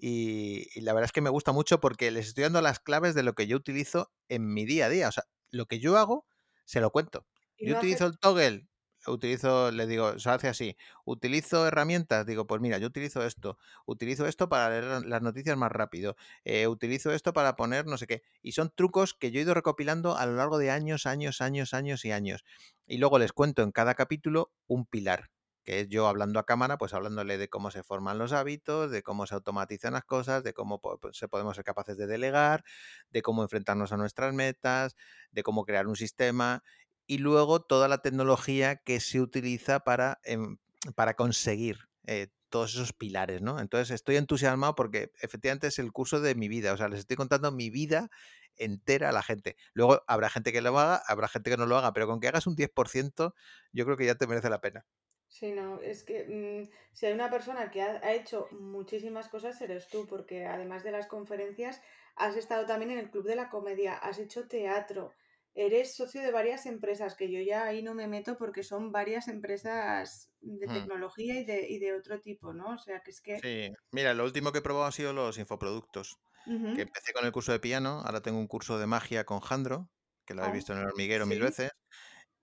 [0.04, 3.22] Y, la verdad es que me gusta mucho porque les estoy dando las claves de
[3.22, 5.08] lo que yo utilizo en mi día a día.
[5.08, 6.26] O sea, lo que yo hago,
[6.64, 7.24] se lo cuento.
[7.56, 8.66] Yo utilizo el toggle
[9.06, 14.26] utilizo, le digo, se hace así, utilizo herramientas, digo, pues mira, yo utilizo esto, utilizo
[14.26, 18.22] esto para leer las noticias más rápido, eh, utilizo esto para poner no sé qué,
[18.42, 21.74] y son trucos que yo he ido recopilando a lo largo de años, años, años,
[21.74, 22.44] años y años.
[22.86, 25.30] Y luego les cuento en cada capítulo un pilar,
[25.64, 29.02] que es yo hablando a cámara, pues hablándole de cómo se forman los hábitos, de
[29.02, 30.80] cómo se automatizan las cosas, de cómo
[31.12, 32.64] se podemos ser capaces de delegar,
[33.10, 34.96] de cómo enfrentarnos a nuestras metas,
[35.30, 36.62] de cómo crear un sistema
[37.06, 40.58] y luego toda la tecnología que se utiliza para, em,
[40.94, 43.60] para conseguir eh, todos esos pilares, ¿no?
[43.60, 47.16] Entonces estoy entusiasmado porque efectivamente es el curso de mi vida, o sea, les estoy
[47.16, 48.10] contando mi vida
[48.56, 49.56] entera a la gente.
[49.72, 52.28] Luego habrá gente que lo haga, habrá gente que no lo haga, pero con que
[52.28, 53.34] hagas un 10%,
[53.72, 54.84] yo creo que ya te merece la pena.
[55.32, 59.58] Sí, no, es que mm, si hay una persona que ha, ha, hecho muchísimas cosas,
[59.62, 61.80] eres tú, porque además de las conferencias,
[62.16, 65.14] has estado también en el Club de la Comedia, has hecho teatro,
[65.54, 69.26] eres socio de varias empresas, que yo ya ahí no me meto porque son varias
[69.26, 70.72] empresas de hmm.
[70.74, 72.74] tecnología y de, y de otro tipo, ¿no?
[72.74, 73.38] O sea, que es que...
[73.40, 76.18] Sí, mira, lo último que he probado han sido los infoproductos.
[76.44, 79.88] Que empecé con el curso de piano, ahora tengo un curso de magia con Jandro,
[80.26, 81.70] que lo he oh, visto en el hormiguero mil veces.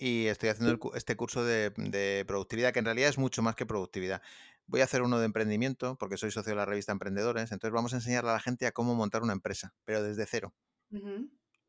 [0.02, 3.66] Y estoy haciendo este curso de, de, productividad, que en realidad es mucho más que
[3.66, 4.22] productividad.
[4.66, 7.52] Voy a hacer uno de emprendimiento, porque soy socio de la revista Emprendedores.
[7.52, 10.54] Entonces vamos a enseñarle a la gente a cómo montar una empresa, pero desde cero.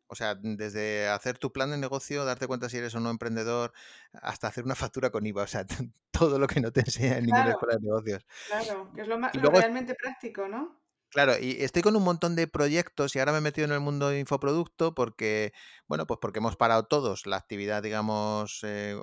[0.06, 3.72] O sea, desde hacer tu plan de negocio, darte cuenta si eres o no emprendedor,
[4.12, 5.42] hasta hacer una factura con IVA.
[5.42, 5.64] O sea,
[6.10, 8.26] todo lo que no te enseña en ninguna escuela de negocios.
[8.48, 10.79] Claro, que es lo, más, realmente práctico, ¿no?
[11.10, 13.80] Claro, y estoy con un montón de proyectos y ahora me he metido en el
[13.80, 15.52] mundo de infoproducto porque,
[15.88, 18.96] bueno, pues porque hemos parado todos la actividad, digamos, eh,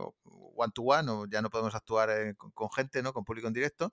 [0.55, 3.11] one to one, o ya no podemos actuar eh, con gente, ¿no?
[3.11, 3.91] Con público en directo.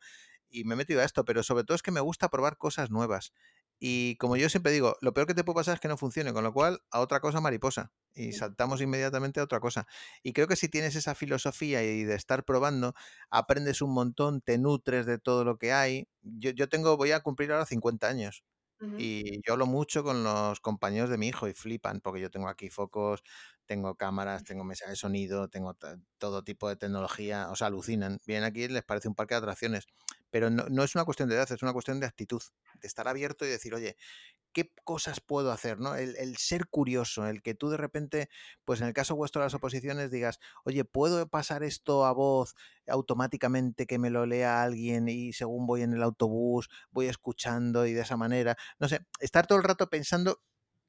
[0.48, 2.88] Y me he metido a esto, pero sobre todo es que me gusta probar cosas
[2.90, 3.32] nuevas.
[3.86, 6.32] Y como yo siempre digo, lo peor que te puede pasar es que no funcione,
[6.32, 9.86] con lo cual a otra cosa mariposa y saltamos inmediatamente a otra cosa.
[10.22, 12.94] Y creo que si tienes esa filosofía y de estar probando,
[13.30, 16.08] aprendes un montón, te nutres de todo lo que hay.
[16.22, 18.42] Yo, yo tengo, voy a cumplir ahora 50 años.
[18.96, 22.48] Y yo hablo mucho con los compañeros de mi hijo y flipan, porque yo tengo
[22.48, 23.22] aquí focos,
[23.66, 25.76] tengo cámaras, tengo mesa de sonido, tengo
[26.18, 28.20] todo tipo de tecnología, o sea, alucinan.
[28.26, 29.86] Vienen aquí y les parece un parque de atracciones.
[30.30, 32.42] Pero no, no, es una cuestión de edad, es una cuestión de actitud,
[32.80, 33.96] de estar abierto y decir, oye,
[34.52, 35.78] ¿qué cosas puedo hacer?
[35.78, 35.94] ¿no?
[35.96, 38.30] El, el, ser curioso, el que tú de repente,
[38.64, 42.54] pues en el caso vuestro de las oposiciones, digas, oye, ¿puedo pasar esto a voz
[42.86, 47.92] automáticamente que me lo lea alguien y según voy en el autobús, voy escuchando y
[47.92, 48.56] de esa manera?
[48.78, 50.40] No sé, estar todo el rato pensando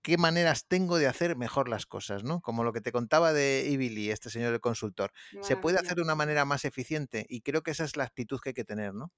[0.06, 2.40] qué maneras tengo de hacer mejor las cosas, ¿no?
[2.40, 5.12] Como lo que te contaba de Ibili, este señor del consultor.
[5.42, 8.40] Se puede hacer de una manera más eficiente y creo que esa es la actitud
[8.40, 9.12] que hay que tener, ¿no?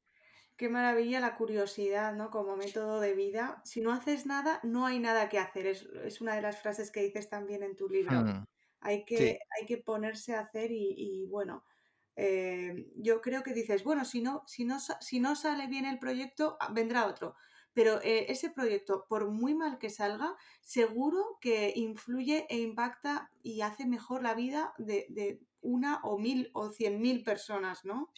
[0.55, 2.31] Qué maravilla la curiosidad, ¿no?
[2.31, 3.61] Como método de vida.
[3.65, 5.67] Si no haces nada, no hay nada que hacer.
[5.67, 8.21] Es, una de las frases que dices también en tu libro.
[8.21, 8.45] Hmm.
[8.79, 11.65] Hay, que, hay que ponerse a hacer y, bueno,
[12.15, 15.99] eh, yo creo que dices, bueno, si no, si, no, si no sale bien el
[15.99, 17.35] proyecto, ah, vendrá otro
[17.77, 23.61] pero eh, ese proyecto, por muy mal que salga, seguro que influye e impacta y
[23.61, 28.09] hace mejor la vida de, de una o mil o cien mil personas, ¿no?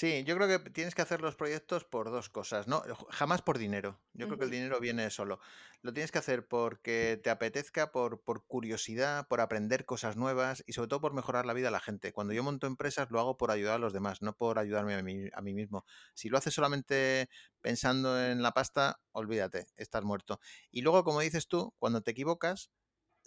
[0.00, 2.84] Sí, yo creo que tienes que hacer los proyectos por dos cosas, ¿no?
[3.10, 4.00] Jamás por dinero.
[4.12, 5.40] Yo creo que el dinero viene solo.
[5.82, 10.74] Lo tienes que hacer porque te apetezca, por, por curiosidad, por aprender cosas nuevas y
[10.74, 12.12] sobre todo por mejorar la vida de la gente.
[12.12, 15.02] Cuando yo monto empresas lo hago por ayudar a los demás, no por ayudarme a
[15.02, 15.84] mí, a mí mismo.
[16.14, 17.28] Si lo haces solamente
[17.60, 20.38] pensando en la pasta, olvídate, estás muerto.
[20.70, 22.70] Y luego, como dices tú, cuando te equivocas,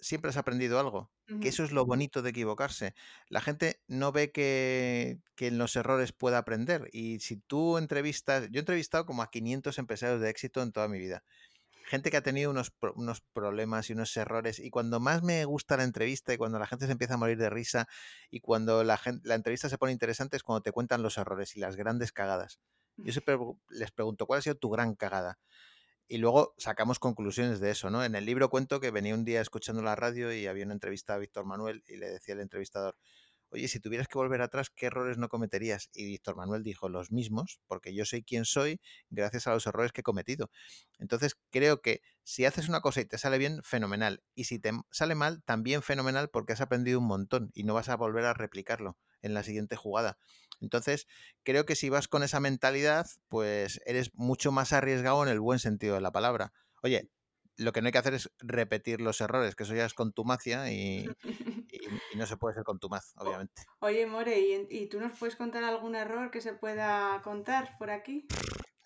[0.02, 1.12] siempre has aprendido algo.
[1.40, 2.94] Que eso es lo bonito de equivocarse.
[3.28, 6.88] La gente no ve que, que en los errores pueda aprender.
[6.92, 10.88] Y si tú entrevistas, yo he entrevistado como a 500 empresarios de éxito en toda
[10.88, 11.24] mi vida
[11.84, 14.58] gente que ha tenido unos, unos problemas y unos errores.
[14.60, 17.38] Y cuando más me gusta la entrevista y cuando la gente se empieza a morir
[17.38, 17.88] de risa
[18.30, 21.56] y cuando la, gen- la entrevista se pone interesante es cuando te cuentan los errores
[21.56, 22.60] y las grandes cagadas.
[23.04, 23.36] Yo siempre
[23.70, 25.38] les pregunto, ¿cuál ha sido tu gran cagada?
[26.12, 28.04] Y luego sacamos conclusiones de eso, ¿no?
[28.04, 31.14] En el libro cuento que venía un día escuchando la radio y había una entrevista
[31.14, 32.98] a Víctor Manuel y le decía el entrevistador,
[33.48, 35.88] oye, si tuvieras que volver atrás, ¿qué errores no cometerías?
[35.94, 39.90] Y Víctor Manuel dijo, los mismos, porque yo soy quien soy gracias a los errores
[39.92, 40.50] que he cometido.
[40.98, 44.22] Entonces, creo que si haces una cosa y te sale bien, fenomenal.
[44.34, 47.88] Y si te sale mal, también fenomenal porque has aprendido un montón y no vas
[47.88, 50.18] a volver a replicarlo en la siguiente jugada.
[50.62, 51.06] Entonces,
[51.42, 55.58] creo que si vas con esa mentalidad, pues eres mucho más arriesgado en el buen
[55.58, 56.52] sentido de la palabra.
[56.82, 57.10] Oye,
[57.56, 60.72] lo que no hay que hacer es repetir los errores, que eso ya es contumacia
[60.72, 61.04] y,
[61.68, 61.78] y,
[62.12, 63.62] y no se puede ser contumaz, obviamente.
[63.80, 67.90] Oye, More, ¿y, y tú nos puedes contar algún error que se pueda contar por
[67.90, 68.26] aquí?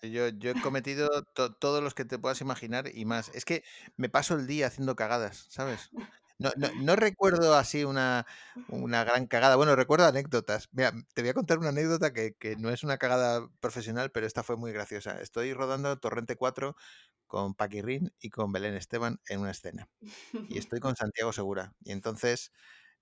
[0.01, 3.29] Yo, yo he cometido to- todos los que te puedas imaginar y más.
[3.33, 3.63] Es que
[3.95, 5.91] me paso el día haciendo cagadas, ¿sabes?
[6.39, 8.25] No, no, no recuerdo así una,
[8.69, 9.55] una gran cagada.
[9.55, 10.69] Bueno, recuerdo anécdotas.
[10.71, 14.27] Mira, te voy a contar una anécdota que, que no es una cagada profesional, pero
[14.27, 15.19] esta fue muy graciosa.
[15.21, 16.75] Estoy rodando Torrente 4
[17.27, 19.89] con Paquirrín y con Belén Esteban en una escena.
[20.47, 21.73] Y estoy con Santiago Segura.
[21.83, 22.51] Y entonces,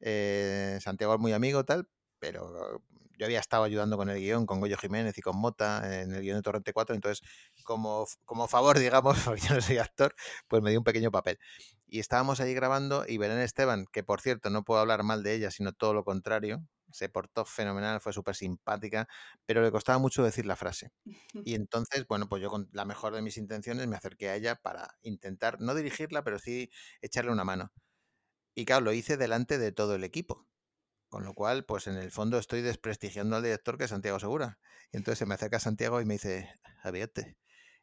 [0.02, 2.84] eh, Santiago es muy amigo, tal, pero
[3.18, 6.22] yo había estado ayudando con el guion, con Goyo Jiménez y con Mota en el
[6.22, 7.22] guion de Torrente 4, entonces,
[7.64, 10.16] como, como favor, digamos, porque yo no soy actor,
[10.48, 11.38] pues me dio un pequeño papel.
[11.88, 15.34] Y estábamos allí grabando y Belén Esteban, que por cierto no puedo hablar mal de
[15.36, 19.08] ella, sino todo lo contrario, se portó fenomenal, fue súper simpática,
[19.46, 20.92] pero le costaba mucho decir la frase.
[21.46, 24.56] Y entonces, bueno, pues yo con la mejor de mis intenciones me acerqué a ella
[24.56, 26.70] para intentar, no dirigirla, pero sí
[27.02, 27.72] echarle una mano.
[28.56, 30.48] Y claro, lo hice delante de todo el equipo.
[31.16, 34.60] Con lo cual, pues en el fondo estoy desprestigiando al director que es Santiago Segura.
[34.92, 36.50] Y entonces se me acerca Santiago y me dice,
[36.82, 37.38] Javierte,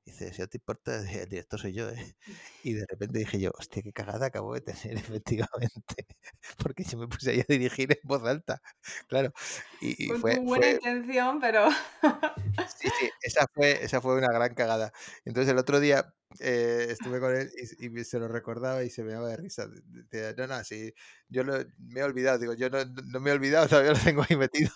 [0.05, 2.17] dice, si no te importa, el director soy yo, ¿eh?
[2.63, 6.07] Y de repente dije yo, hostia, qué cagada acabo de tener, efectivamente.
[6.59, 8.63] Porque yo me puse ahí a dirigir en voz alta.
[9.09, 9.33] Claro.
[9.81, 11.69] Y, y Con fue, tu buena fue, intención, pero...
[12.67, 14.93] Sí, sí, esa fue, esa fue una gran cagada.
[15.25, 19.05] Entonces el otro día eh, estuve con él y, y se lo recordaba y se
[19.05, 19.67] me daba de risa.
[19.85, 20.93] Decía, no, no, sí,
[21.29, 24.25] yo lo- me he olvidado, digo, yo no, no me he olvidado, todavía lo tengo
[24.29, 24.71] ahí metido.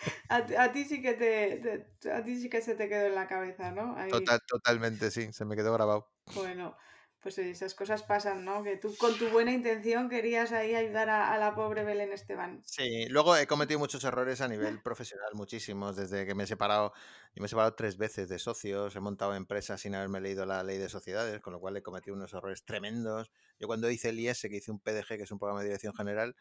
[0.28, 1.56] A, ti a ti sí que te,
[2.00, 3.96] te- a ti sí que se te quedó en la cabeza, ¿no?
[3.96, 4.10] Ahí.
[4.10, 6.10] Total, totalmente, sí, se me quedó grabado.
[6.34, 6.76] Bueno,
[7.22, 8.62] pues esas cosas pasan, ¿no?
[8.62, 12.64] Que tú con tu buena intención querías ahí ayudar a, a la pobre Belén Esteban.
[12.70, 16.92] Sí, luego he cometido muchos errores a nivel profesional, muchísimos, desde que me he separado,
[17.34, 20.62] yo me he separado tres veces de socios, he montado empresas sin haberme leído la
[20.62, 23.32] ley de sociedades, con lo cual he cometido unos errores tremendos.
[23.58, 25.94] Yo cuando hice el IS, que hice un PDG, que es un programa de dirección
[25.94, 26.36] general,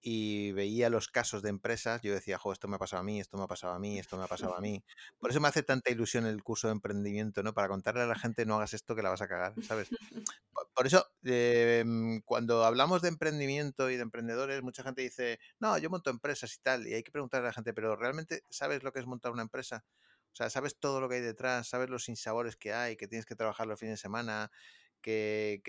[0.00, 3.20] y veía los casos de empresas, yo decía, jo, esto me ha pasado a mí,
[3.20, 4.84] esto me ha pasado a mí, esto me ha pasado a mí.
[5.18, 7.52] Por eso me hace tanta ilusión el curso de emprendimiento, ¿no?
[7.54, 9.88] Para contarle a la gente, no hagas esto que la vas a cagar, ¿sabes?
[10.74, 15.76] Por eso, eh, mm, cuando hablamos de emprendimiento y de emprendedores, mucha gente dice, no,
[15.78, 18.82] yo monto empresas y tal, y hay que preguntarle a la gente, pero ¿realmente sabes
[18.84, 19.84] lo que es montar una empresa?
[20.32, 21.68] O sea, ¿sabes todo lo que hay detrás?
[21.68, 22.96] ¿Sabes los sinsabores que hay?
[22.96, 24.50] Que tienes que trabajar los fines de semana,
[25.00, 25.62] que,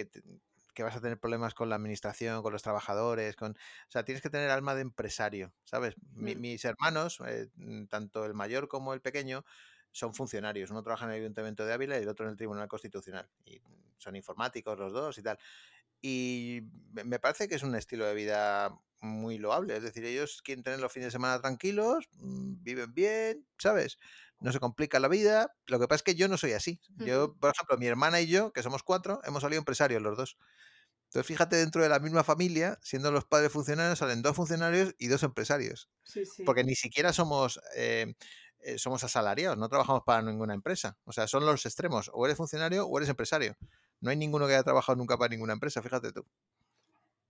[0.79, 3.51] que vas a tener problemas con la administración, con los trabajadores, con...
[3.53, 5.95] O sea, tienes que tener alma de empresario, ¿sabes?
[6.15, 9.43] Mi- Mm, mis hermanos, eh, mm, tanto el mayor como el pequeño,
[9.91, 10.71] son funcionarios.
[10.71, 13.29] Uno trabaja en el Ayuntamiento de Ávila y el otro en el Tribunal Constitucional.
[13.45, 13.61] Y
[13.97, 15.37] son informáticos los dos y tal.
[16.01, 16.61] Y
[16.91, 19.75] me parece que es un estilo de vida muy loable.
[19.77, 23.97] Es decir, ellos quieren tener los fines de semana tranquilos, mm, viven bien, ¿sabes?
[24.39, 25.55] No se complica la vida.
[25.67, 26.81] Lo que pasa es que yo no soy así.
[26.95, 30.37] Yo, por ejemplo, mi hermana y yo, que somos cuatro, hemos salido empresarios los dos.
[31.09, 35.07] Entonces, fíjate, dentro de la misma familia, siendo los padres funcionarios, salen dos funcionarios y
[35.07, 35.89] dos empresarios.
[36.03, 36.43] Sí, sí.
[36.43, 38.13] Porque ni siquiera somos, eh,
[38.59, 40.99] eh, somos asalariados, no trabajamos para ninguna empresa.
[41.05, 42.11] O sea, son los extremos.
[42.13, 43.57] O eres funcionario o eres empresario.
[44.01, 46.27] No hay ninguno que haya trabajado nunca para ninguna empresa, fíjate tú.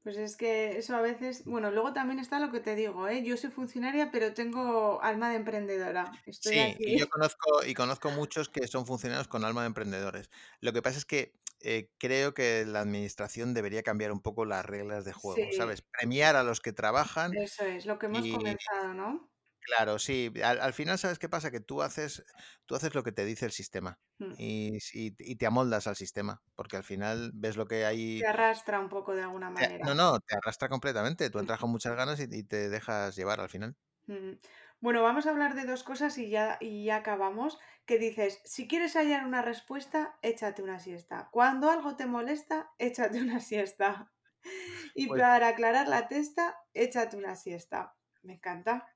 [0.10, 3.22] Pues es que eso a veces, bueno, luego también está lo que te digo, ¿eh?
[3.24, 6.12] Yo soy funcionaria, pero tengo alma de emprendedora.
[6.26, 10.32] Estoy Sí, y yo conozco, y conozco muchos que son funcionarios con alma de emprendedores.
[10.62, 14.66] Lo que pasa es que eh, creo que la administración debería cambiar un poco las
[14.66, 15.84] reglas de juego, Sí, ¿sabes?
[15.84, 19.29] Premiar a los que trabajan eso es, lo que hemos y, comenzado, ¿no?
[19.62, 21.52] Claro, sí, al, al final, ¿sabes qué pasa?
[21.52, 22.24] Que tú haces,
[22.66, 24.36] tú haces lo que te dice el sistema Mm.
[24.38, 27.86] y, te amoldas al sistema, porque al final ves lo que
[28.18, 28.28] Te hay.
[28.28, 29.96] arrastra un poco de alguna te- no, manera.
[29.96, 31.30] no, te arrastra completamente.
[31.30, 33.76] Tú entras con muchas ganas y, y te dejas llevar al final.
[34.08, 34.34] Mm.
[34.82, 37.60] Bueno, vamos a hablar de dos cosas y ya, y ya acabamos.
[37.86, 41.30] Que dices, si quieres hallar una respuesta, échate una siesta.
[41.32, 44.12] Cuando algo te molesta, échate una siesta.
[44.96, 47.98] y Pues para aclarar la testa, échate una siesta.
[48.24, 48.88] Me encanta.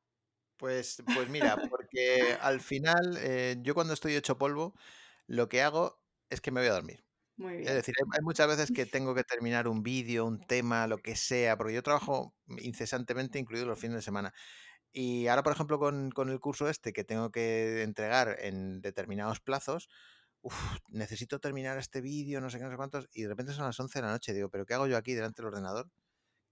[0.64, 4.74] Pues, pues mira, porque al final eh, yo cuando estoy hecho polvo,
[5.28, 7.06] lo que hago es que me voy a dormir.
[7.38, 7.76] Muy Es bien.
[7.76, 11.16] decir, hay, hay muchas veces que tengo que terminar un vídeo, un tema, lo que
[11.18, 14.34] sea, porque yo trabajo incesantemente, incluidos los fines de semana.
[14.92, 19.40] Y ahora, por ejemplo, con, con el curso este que tengo que entregar en determinados
[19.42, 19.90] plazos,
[20.42, 20.56] uf,
[20.90, 23.80] necesito terminar este vídeo, no sé qué, no sé cuántos, y de repente son las
[23.80, 24.34] 11 de la noche.
[24.34, 25.92] Digo, ¿pero qué hago yo aquí delante del ordenador?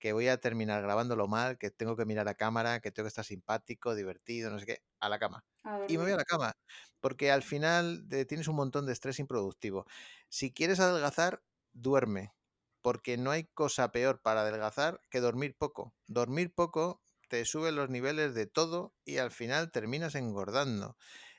[0.02, 3.10] Que voy a terminar grabándolo mal, que tengo que mirar a cámara, que tengo que
[3.10, 5.46] estar simpático, divertido, no sé qué, a la cama.
[5.66, 6.54] A Y me voy a la cama,
[7.00, 9.86] porque al final de- tienes un montón de estrés improductivo.
[10.30, 11.44] Si quieres adelgazar,
[11.74, 12.34] duerme,
[12.82, 15.96] porque no hay cosa peor para adelgazar que dormir poco.
[16.08, 20.98] Dormir poco te sube los niveles de todo y al final terminas engordando.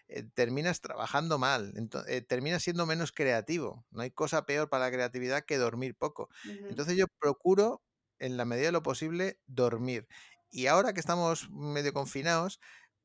[0.09, 1.73] eh, terminas trabajando mal,
[2.09, 3.87] eh, terminas siendo menos creativo.
[3.91, 6.29] No hay cosa peor para la creatividad que dormir poco.
[6.69, 7.83] Entonces yo procuro
[8.23, 10.07] en la medida de lo posible, dormir.
[10.51, 12.61] Y ahora que estamos medio confinados,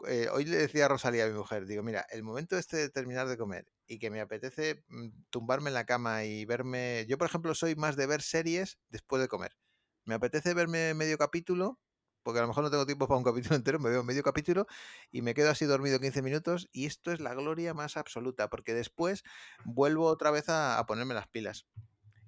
[0.07, 2.89] eh, hoy le decía a Rosalía, a mi mujer, digo, mira, el momento este de
[2.89, 7.05] terminar de comer y que me apetece mm, tumbarme en la cama y verme...
[7.09, 9.57] Yo, por ejemplo, soy más de ver series después de comer.
[10.05, 11.79] Me apetece verme medio capítulo,
[12.21, 14.67] porque a lo mejor no tengo tiempo para un capítulo entero, me veo medio capítulo
[15.11, 18.75] y me quedo así dormido 15 minutos y esto es la gloria más absoluta, porque
[18.75, 19.23] después
[19.65, 21.65] vuelvo otra vez a, a ponerme las pilas.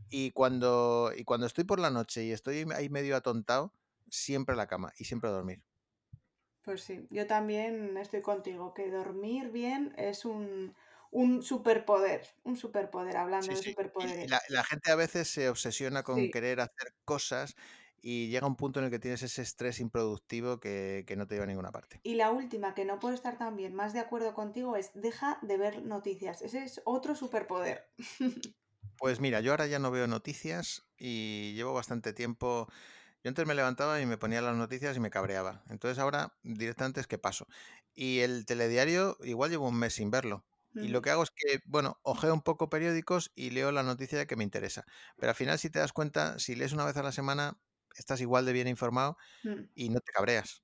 [0.10, 3.74] Y cuando, y cuando estoy por la noche y estoy ahí medio atontado,
[4.10, 5.64] siempre a la cama y siempre a dormir.
[6.62, 10.74] Pues sí, yo también estoy contigo, que dormir bien es un,
[11.12, 13.76] un superpoder, un superpoder, hablando Sí, de sí.
[13.76, 14.30] Superpoderes.
[14.30, 17.56] la, la gente a veces se obsesiona con Sí, querer hacer cosas
[18.02, 21.36] y llega un punto en el que tienes ese estrés improductivo que, que no te
[21.36, 22.04] lleva a ninguna parte.
[22.04, 25.58] y la última, que no puedo estar también más de acuerdo contigo, es deja de
[25.58, 26.42] ver noticias.
[26.42, 27.90] Ese es otro superpoder.
[29.00, 32.68] Pues mira, yo ahora ya no veo noticias y llevo bastante tiempo.
[33.24, 35.64] Yo antes me levantaba y me ponía las noticias y me cabreaba.
[35.70, 37.48] Entonces ahora directamente es que paso.
[37.94, 40.46] Y el telediario igual llevo un mes sin verlo.
[40.80, 43.84] Y lo Ujú, que hago es que, bueno, ojeo un poco periódicos y leo la
[43.84, 44.86] noticia que me interesa.
[45.18, 47.62] Pero al final, si te das cuenta, si lees una vez a la semana,
[47.96, 50.64] estás igual de bien informado mm, y no te cabreas,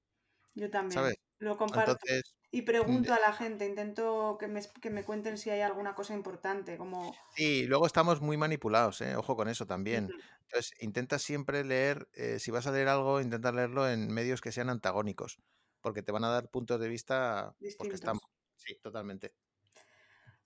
[0.53, 1.15] Yo ¿sabes?
[1.15, 1.97] también, lo comparto.
[2.01, 5.93] Entonces, Y pregunto a la gente, intento que me, que me cuenten si hay alguna
[5.93, 7.13] cosa importante, como...
[7.35, 9.17] sí, luego estamos muy manipulados, ¿eh?
[9.17, 10.09] Ojo con eso también.
[10.43, 14.53] Entonces, intenta siempre leer, eh, si vas a leer algo, intenta leerlo en medios que
[14.53, 15.37] sean antagónicos,
[15.81, 18.13] porque te van a dar puntos de vista, pues que están...
[18.13, 18.31] distintos.
[18.55, 19.33] Sí, totalmente.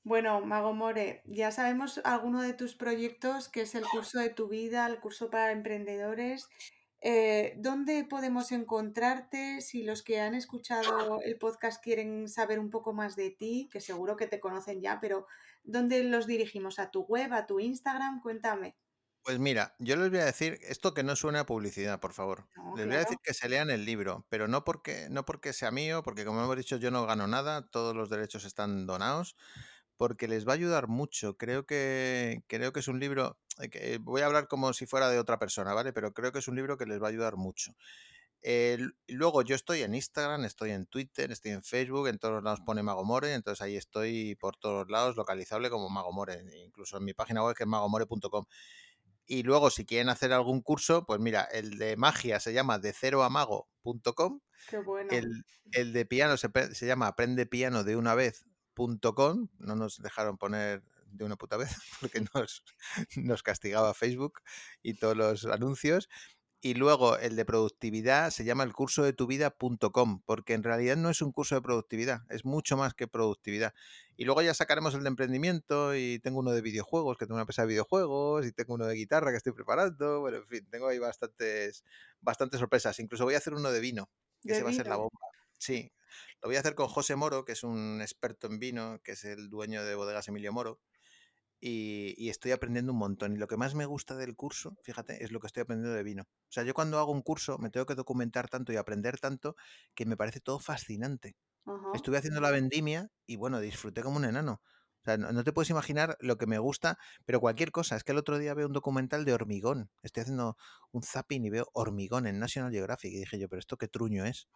[0.01, 4.47] Bueno, Mago More, ya sabemos alguno de tus proyectos, que es el curso de tu
[4.47, 6.47] vida, el curso para emprendedores.
[7.01, 12.93] Eh, ¿dónde podemos encontrarte si los que han escuchado el podcast quieren saber un poco
[12.93, 15.25] más de ti, que seguro que te conocen ya, pero
[15.63, 16.79] ¿dónde los dirigimos?
[16.79, 18.21] ¿A tu web, a tu Instagram?
[18.21, 18.77] Cuéntame.
[19.23, 22.47] Pues mira, yo les voy a decir, esto que no suene a publicidad, por favor.
[22.55, 25.53] No, Les voy a decir que se lean el libro, pero no porque, no porque
[25.53, 29.35] sea mío, porque como hemos dicho, yo no gano nada, todos los derechos están donados,
[29.99, 31.35] porque les va a ayudar mucho.
[31.35, 35.09] Creo que, creo que es un libro, eh, que voy a hablar como si fuera
[35.09, 35.91] de otra persona, ¿vale?
[35.91, 37.75] Pero creo que es un libro que les va a ayudar mucho.
[39.09, 42.81] Luego yo estoy en Instagram, estoy en Twitter, estoy en Facebook, en todos lados pone
[42.81, 47.53] Magomore, entonces ahí estoy por todos lados localizable como Magomore, incluso en mi página web
[47.53, 48.45] que es magomore.com.
[49.25, 52.93] Y luego, si quieren hacer algún curso, pues mira, el de magia se llama de
[52.93, 54.39] cero a mago.com,
[54.69, 55.09] qué bueno.
[55.11, 55.43] el,
[55.73, 58.15] el de piano se, se llama aprende piano de una
[58.87, 61.69] no nos dejaron poner de una puta vez
[61.99, 62.63] porque nos,
[63.17, 64.41] nos castigaba Facebook
[64.81, 66.09] y todos los anuncios.
[66.61, 70.97] Y luego el de productividad se llama el curso de tu vida.com, porque en realidad
[70.97, 73.73] no es un curso de productividad, es mucho más que productividad.
[74.17, 77.43] Y luego ya sacaremos el de emprendimiento y tengo uno de videojuegos, que tengo una
[77.43, 80.19] empresa de videojuegos, y tengo uno de guitarra que estoy preparando.
[80.19, 81.85] Bueno, en fin, tengo ahí bastantes,
[82.19, 82.99] bastantes sorpresas.
[82.99, 84.09] Incluso voy a hacer uno de vino,
[84.41, 85.28] que De ese va a ser la bomba.
[85.59, 85.91] Sí,
[86.41, 89.25] lo voy a hacer con José Moro, que es un experto en vino, que es
[89.25, 90.79] el dueño de bodegas Emilio Moro
[91.59, 93.33] y, y estoy aprendiendo un montón.
[93.33, 96.03] Y lo que más me gusta del curso, fíjate, es lo que estoy aprendiendo de
[96.03, 96.23] vino.
[96.23, 99.55] O sea, yo cuando hago un curso me tengo que documentar tanto y aprender tanto
[99.95, 101.35] que me parece todo fascinante.
[101.93, 104.61] Estuve haciendo la vendimia y bueno, disfruté como un enano.
[105.01, 107.95] O sea, no, no te puedes imaginar lo que me gusta, pero cualquier cosa.
[107.95, 109.91] Es que el otro día veo un documental de hormigón.
[110.03, 110.57] Estoy haciendo
[110.91, 113.13] un zapping y veo hormigón en National Geographic.
[113.13, 114.47] Y dije yo, pero esto qué truño es.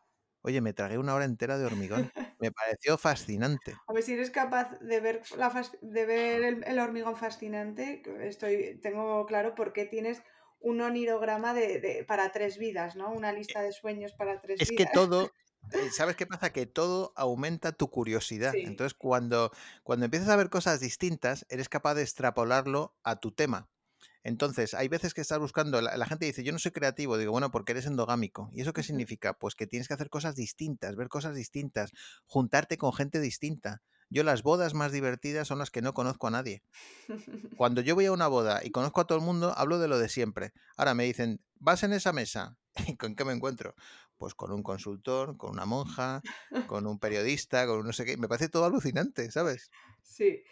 [0.44, 2.12] Oye, me tragué una hora entera de hormigón.
[2.40, 3.76] Me pareció fascinante.
[3.88, 8.02] A ver si eres capaz de ver, la fas- de ver el, el hormigón fascinante.
[8.02, 10.22] que Estoy, tengo claro por qué tienes
[10.60, 13.12] un onirograma de, de- para tres vidas, ¿no?
[13.12, 14.94] Una lista de sueños para tres Es que vidas.
[14.94, 15.32] todo,
[15.72, 16.52] eh, ¿sabes qué pasa?
[16.52, 18.54] Que todo aumenta tu curiosidad.
[18.54, 18.64] Sí.
[18.66, 19.52] Entonces, cuando,
[19.84, 23.70] cuando empiezas a ver cosas distintas, eres capaz de extrapolarlo a tu tema.
[24.24, 27.52] Entonces, hay veces que estás buscando, la, gente dice, yo no soy creativo, digo, bueno,
[27.52, 28.50] porque eres endogámico.
[28.54, 29.34] ¿Y eso qué significa?
[29.34, 31.92] Pues que tienes que hacer cosas distintas, ver cosas distintas,
[32.26, 33.82] juntarte con gente distinta.
[34.10, 36.64] Yo las bodas más divertidas son las que no conozco a nadie.
[37.58, 39.98] Cuando yo voy a una boda y conozco a todo el mundo, hablo de lo
[39.98, 40.54] de siempre.
[40.78, 42.58] Ahora me dicen, ¿vas en esa mesa?
[42.88, 43.76] ¿Y con qué me encuentro?
[44.18, 46.22] Pues con un consultor, con una monja,
[46.68, 48.16] con un periodista, con un no sé qué.
[48.16, 49.70] Me parece todo alucinante, ¿sabes?
[50.02, 50.44] Sí.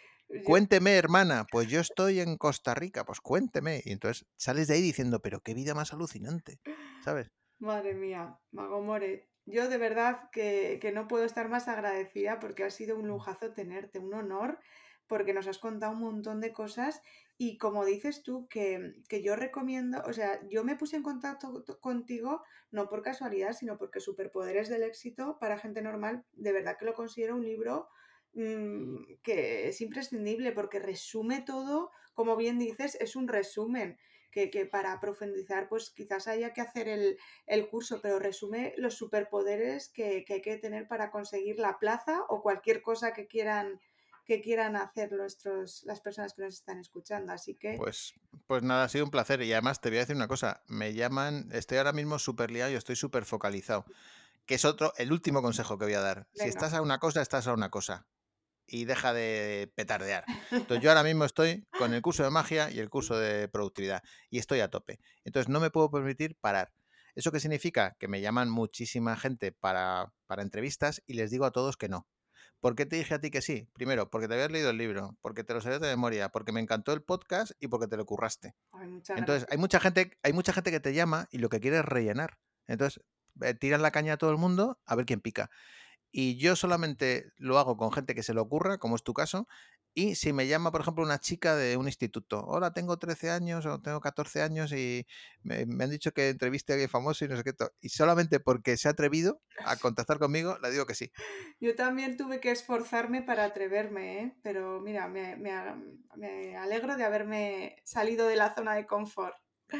[0.44, 3.82] Cuénteme, hermana, pues yo estoy en Costa Rica, pues cuénteme.
[3.84, 6.58] Y entonces sales de ahí diciendo, pero qué vida más alucinante,
[7.04, 7.30] ¿sabes?
[7.58, 12.64] Madre mía, Mago More, yo de verdad que, que no puedo estar más agradecida porque
[12.64, 14.58] ha sido un lujazo tenerte, un honor,
[15.06, 17.02] porque nos has contado un montón de cosas
[17.38, 21.64] y como dices tú, que, que, yo recomiendo, o sea, yo me puse en contacto
[21.80, 26.84] contigo no por casualidad, sino porque Superpoderes del Éxito para gente normal, de verdad que
[26.84, 27.88] lo considero un libro
[28.34, 33.98] Mm, que es imprescindible porque resume todo, como bien dices, es un resumen.
[34.30, 40.24] Que, para profundizar, pues quizás haya que hacer el, curso, pero resume los superpoderes que,
[40.26, 43.78] hay que tener para conseguir la plaza o cualquier cosa que quieran
[44.24, 47.30] que quieran hacer nuestros, las personas que nos están escuchando.
[47.30, 47.74] Así que.
[47.76, 48.14] Pues,
[48.46, 49.42] pues nada, ha sido un placer.
[49.42, 50.62] Y además te voy a decir una cosa.
[50.66, 53.84] Me llaman, estoy ahora mismo súper liado y estoy súper focalizado.
[54.46, 56.26] Que es otro, el último consejo que voy a dar.
[56.32, 58.06] Si estás a una cosa, estás a una cosa
[58.72, 60.24] y deja de petardear.
[60.50, 64.02] Entonces yo ahora mismo estoy con el curso de magia y el curso de productividad
[64.30, 64.98] y estoy a tope.
[65.24, 66.72] Entonces no me puedo permitir parar.
[67.14, 67.94] ¿Eso qué significa?
[68.00, 72.08] Que me llaman muchísima gente para, para entrevistas y les digo a todos que no.
[72.60, 73.68] ¿Por qué te dije a ti que sí?
[73.74, 76.60] Primero, porque te habías leído el libro, porque te lo sabías de memoria, porque me
[76.60, 78.54] encantó el podcast y porque te lo curraste.
[79.08, 81.84] Entonces, hay mucha gente, hay mucha gente que te llama y lo que quiere es
[81.84, 82.38] rellenar.
[82.68, 83.02] Entonces,
[83.42, 85.50] eh, tiran la caña a todo el mundo a ver quién pica
[86.12, 89.48] y yo solamente lo hago con gente que se le ocurra, como es tu caso,
[89.94, 93.66] y si me llama, por ejemplo, una chica de un instituto, hola, tengo 13 años
[93.66, 95.06] o tengo 14 años y
[95.42, 98.76] me, han dicho que entreviste a alguien famoso y no sé qué, y solamente porque
[98.76, 101.10] se ha atrevido a contactar conmigo, le digo que sí.
[101.60, 104.36] Yo también tuve que esforzarme para atreverme, ¿eh?
[104.42, 109.36] pero mira, me, me alegro de haberme salido de la zona de confort.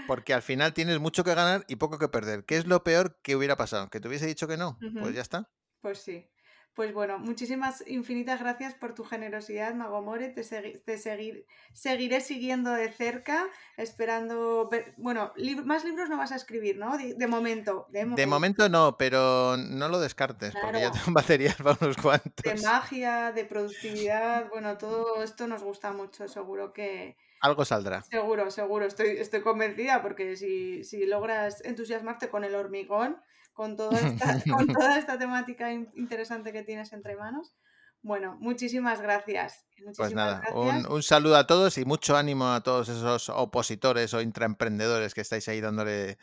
[0.07, 2.45] Porque al final tienes mucho que ganar y poco que perder.
[2.45, 3.91] ¿Qué es lo peor que hubiera pasado?
[3.91, 4.79] ¿Que te hubiese dicho que no?
[5.01, 5.51] Pues ya está.
[5.83, 6.27] Pues sí.
[6.75, 10.31] Pues bueno, muchísimas infinitas gracias por tu generosidad, Magomore.
[10.31, 14.95] Te, te seguir, seguiré siguiendo de cerca, esperando ver.
[14.97, 15.35] Bueno,
[15.67, 16.97] más libros no vas a escribir, ¿no?
[16.97, 18.71] De, momento, de, momento.
[18.71, 22.43] no, pero no lo descartes, porque ya tengo baterías para unos cuantos.
[22.43, 27.19] De magia, de productividad, bueno, todo esto nos gusta mucho, seguro que.
[27.43, 28.03] Algo saldrá.
[28.03, 33.21] Seguro, seguro, estoy, estoy convencida, porque si, si logras entusiasmarte con el hormigón
[33.53, 37.55] con toda esta, con toda esta temática interesante que tienes entre manos.
[38.03, 39.65] Bueno, muchísimas gracias.
[39.97, 45.15] pues nada, Un, saludo a todos y mucho ánimo a todos esos opositores o intraemprendedores
[45.15, 46.19] que estáis ahí dándole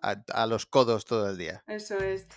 [0.00, 1.64] a, los codos todo el día.
[1.66, 2.28] Eso es.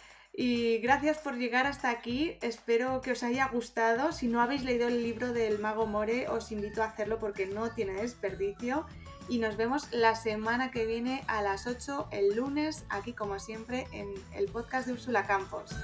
[0.42, 2.38] Y gracias por llegar hasta aquí.
[2.40, 4.14] Espero que os haya gustado.
[4.14, 7.72] Si no habéis leído el libro del Mago More, os invito a hacerlo porque no
[7.72, 8.86] tiene desperdicio
[9.28, 13.86] y nos vemos la semana que viene a las 8 el lunes, aquí como siempre
[13.92, 15.76] en el podcast de Úrsula Campos.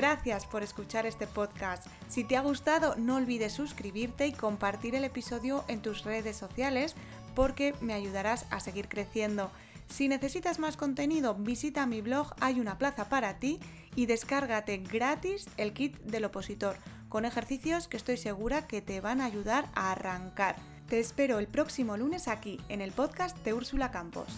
[0.00, 1.86] Gracias por escuchar este podcast.
[2.08, 6.94] Si te ha gustado, no olvides suscribirte y compartir el episodio en tus redes sociales
[7.34, 9.50] porque me ayudarás a seguir creciendo.
[9.90, 13.60] Si necesitas más contenido, visita mi blog Hay una plaza para ti
[13.94, 16.78] y descárgate gratis el kit del opositor,
[17.10, 20.56] con ejercicios que estoy segura que te van a ayudar a arrancar.
[20.88, 24.28] Te espero el próximo lunes aquí, en el podcast de Úrsula Campos.